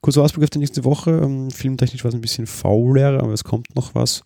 Kurzer 0.00 0.22
Ausblick 0.22 0.44
auf 0.44 0.50
die 0.50 0.60
nächste 0.60 0.84
Woche, 0.84 1.10
ähm, 1.10 1.50
filmtechnisch 1.50 2.04
war 2.04 2.10
es 2.10 2.14
ein 2.14 2.20
bisschen 2.20 2.46
fauler, 2.46 3.20
aber 3.20 3.32
es 3.32 3.42
kommt 3.42 3.74
noch 3.74 3.94
was. 3.96 4.22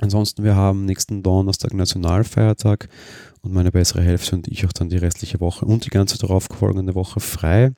Ansonsten, 0.00 0.44
wir 0.44 0.56
haben 0.56 0.86
nächsten 0.86 1.22
Donnerstag 1.22 1.74
Nationalfeiertag 1.74 2.88
und 3.42 3.52
meine 3.52 3.72
bessere 3.72 4.02
Hälfte 4.02 4.36
und 4.36 4.48
ich 4.48 4.66
auch 4.66 4.72
dann 4.72 4.88
die 4.88 4.96
restliche 4.96 5.40
Woche 5.40 5.64
und 5.64 5.86
die 5.86 5.90
ganze 5.90 6.18
darauf 6.18 6.44
folgende 6.44 6.94
Woche 6.94 7.20
frei. 7.20 7.72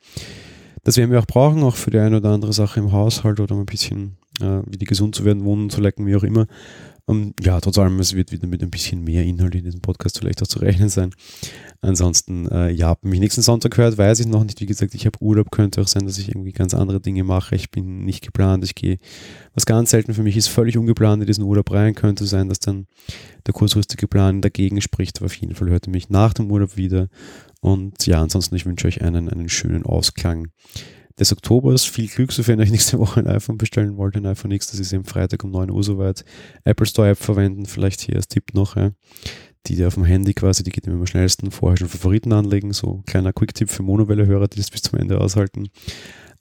Das 0.85 0.97
werden 0.97 1.13
wir 1.13 1.21
auch 1.21 1.27
brauchen, 1.27 1.63
auch 1.63 1.77
für 1.77 1.91
die 1.91 1.99
eine 1.99 2.17
oder 2.17 2.31
andere 2.31 2.53
Sache 2.53 2.81
im 2.81 2.93
Haushalt 2.93 3.39
oder 3.39 3.55
um 3.55 3.61
ein 3.61 3.67
bisschen 3.67 4.17
äh, 4.41 4.63
wie 4.67 4.79
die 4.79 4.85
gesund 4.85 5.15
zu 5.15 5.25
werden, 5.25 5.45
wohnen 5.45 5.71
zu 5.71 5.81
lecken, 5.81 6.07
wie 6.07 6.17
auch 6.17 6.23
immer. 6.23 6.47
Und 7.05 7.35
ja, 7.45 7.61
trotz 7.61 7.79
allem, 7.79 7.99
es 7.99 8.15
wird 8.15 8.33
wieder 8.33 8.47
mit 8.47 8.63
ein 8.63 8.71
bisschen 8.71 9.03
mehr 9.03 9.25
Inhalt 9.25 9.55
in 9.55 9.65
diesem 9.65 9.81
Podcast 9.81 10.19
vielleicht 10.19 10.43
auch 10.43 10.47
zu 10.47 10.61
rechnen 10.61 10.89
sein. 10.89 11.15
Ansonsten, 11.85 12.47
äh, 12.47 12.71
ja, 12.71 12.97
mich 13.03 13.19
nächsten 13.19 13.43
Sonntag 13.43 13.77
hört, 13.77 13.99
weiß 13.99 14.21
ich 14.21 14.27
noch 14.27 14.45
nicht. 14.45 14.61
Wie 14.61 14.67
gesagt, 14.67 14.95
ich 14.95 15.05
habe 15.05 15.21
Urlaub, 15.21 15.51
könnte 15.51 15.81
auch 15.81 15.89
sein, 15.89 16.07
dass 16.07 16.17
ich 16.17 16.29
irgendwie 16.29 16.53
ganz 16.53 16.75
andere 16.75 17.01
Dinge 17.01 17.25
mache. 17.25 17.57
Ich 17.57 17.73
bin 17.73 18.05
nicht 18.05 18.25
geplant. 18.25 18.63
Ich 18.63 18.77
gehe, 18.77 19.01
was 19.53 19.67
ganz 19.67 19.91
selten 19.91 20.15
für 20.15 20.23
mich 20.23 20.37
ist, 20.37 20.47
völlig 20.47 20.79
ungeplant 20.79 21.23
in 21.25 21.27
diesen 21.27 21.43
Urlaub 21.43 21.73
rein. 21.73 21.97
Könnte 21.97 22.25
sein, 22.25 22.49
dass 22.49 22.61
dann 22.61 22.87
der 23.47 23.55
kurzfristige 23.55 24.07
Plan 24.07 24.41
dagegen 24.41 24.81
spricht. 24.81 25.19
Aber 25.19 25.27
auf 25.27 25.35
jeden 25.35 25.57
Fall 25.57 25.71
hört 25.71 25.89
ihr 25.89 25.91
mich 25.91 26.09
nach 26.09 26.33
dem 26.33 26.53
Urlaub 26.53 26.77
wieder. 26.77 27.09
Und 27.61 28.07
ja, 28.07 28.23
ansonsten, 28.23 28.55
ich 28.55 28.65
wünsche 28.65 28.87
euch 28.87 29.03
einen, 29.03 29.29
einen 29.29 29.49
schönen 29.49 29.85
Ausklang 29.85 30.53
des 31.19 31.33
Oktobers. 31.33 31.85
Viel 31.85 32.07
Glück, 32.07 32.31
sofern 32.31 32.61
ihr 32.61 32.63
euch 32.63 32.71
nächste 32.71 33.01
Woche 33.01 33.19
ein 33.19 33.27
iPhone 33.27 33.59
bestellen 33.59 33.97
wollt. 33.97 34.17
Ein 34.17 34.27
iPhone 34.27 34.53
X, 34.53 34.71
das 34.71 34.79
ist 34.79 34.93
eben 34.93 35.05
Freitag 35.05 35.43
um 35.43 35.51
9 35.51 35.69
Uhr 35.71 35.83
soweit. 35.83 36.25
Apple 36.63 36.87
Store 36.87 37.09
App 37.09 37.19
verwenden, 37.19 37.67
vielleicht 37.67 38.03
hier 38.03 38.15
als 38.15 38.29
Tipp 38.29 38.55
noch. 38.55 38.77
Ja. 38.77 38.93
Die, 39.67 39.77
die 39.77 39.85
auf 39.85 39.95
dem 39.95 40.05
Handy 40.05 40.35
quasi, 40.35 40.65
die 40.65 40.71
geht 40.71 40.87
immer 40.87 40.97
am 40.97 41.07
schnellsten. 41.07 41.51
Vorher 41.51 41.77
schon 41.77 41.89
Favoriten 41.89 42.33
anlegen. 42.33 42.73
So 42.73 43.03
kleiner 43.07 43.33
Quick-Tipp 43.33 43.71
für 43.71 43.83
Monowelle-Hörer, 43.83 44.49
die 44.49 44.59
das 44.59 44.71
bis 44.71 44.83
zum 44.83 44.99
Ende 44.99 45.21
aushalten. 45.21 45.69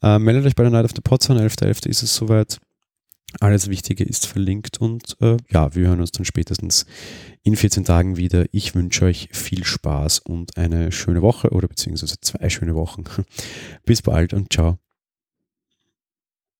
Äh, 0.02 0.18
meldet 0.18 0.46
euch 0.46 0.54
bei 0.54 0.64
der 0.64 0.72
Night 0.72 0.84
of 0.84 0.92
the 0.94 1.02
Pots 1.02 1.30
an. 1.30 1.38
11.11. 1.38 1.62
.11. 1.62 1.88
ist 1.88 2.02
es 2.02 2.14
soweit. 2.14 2.58
Alles 3.40 3.70
Wichtige 3.70 4.04
ist 4.04 4.26
verlinkt 4.26 4.78
und 4.78 5.16
äh, 5.20 5.38
ja, 5.48 5.74
wir 5.74 5.88
hören 5.88 6.00
uns 6.00 6.12
dann 6.12 6.26
spätestens 6.26 6.84
in 7.42 7.56
14 7.56 7.84
Tagen 7.84 8.16
wieder. 8.18 8.44
Ich 8.52 8.74
wünsche 8.74 9.06
euch 9.06 9.30
viel 9.32 9.64
Spaß 9.64 10.18
und 10.18 10.58
eine 10.58 10.92
schöne 10.92 11.22
Woche 11.22 11.50
oder 11.50 11.66
beziehungsweise 11.66 12.20
zwei 12.20 12.50
schöne 12.50 12.74
Wochen. 12.74 13.04
Bis 13.86 14.02
bald 14.02 14.34
und 14.34 14.52
ciao. 14.52 14.78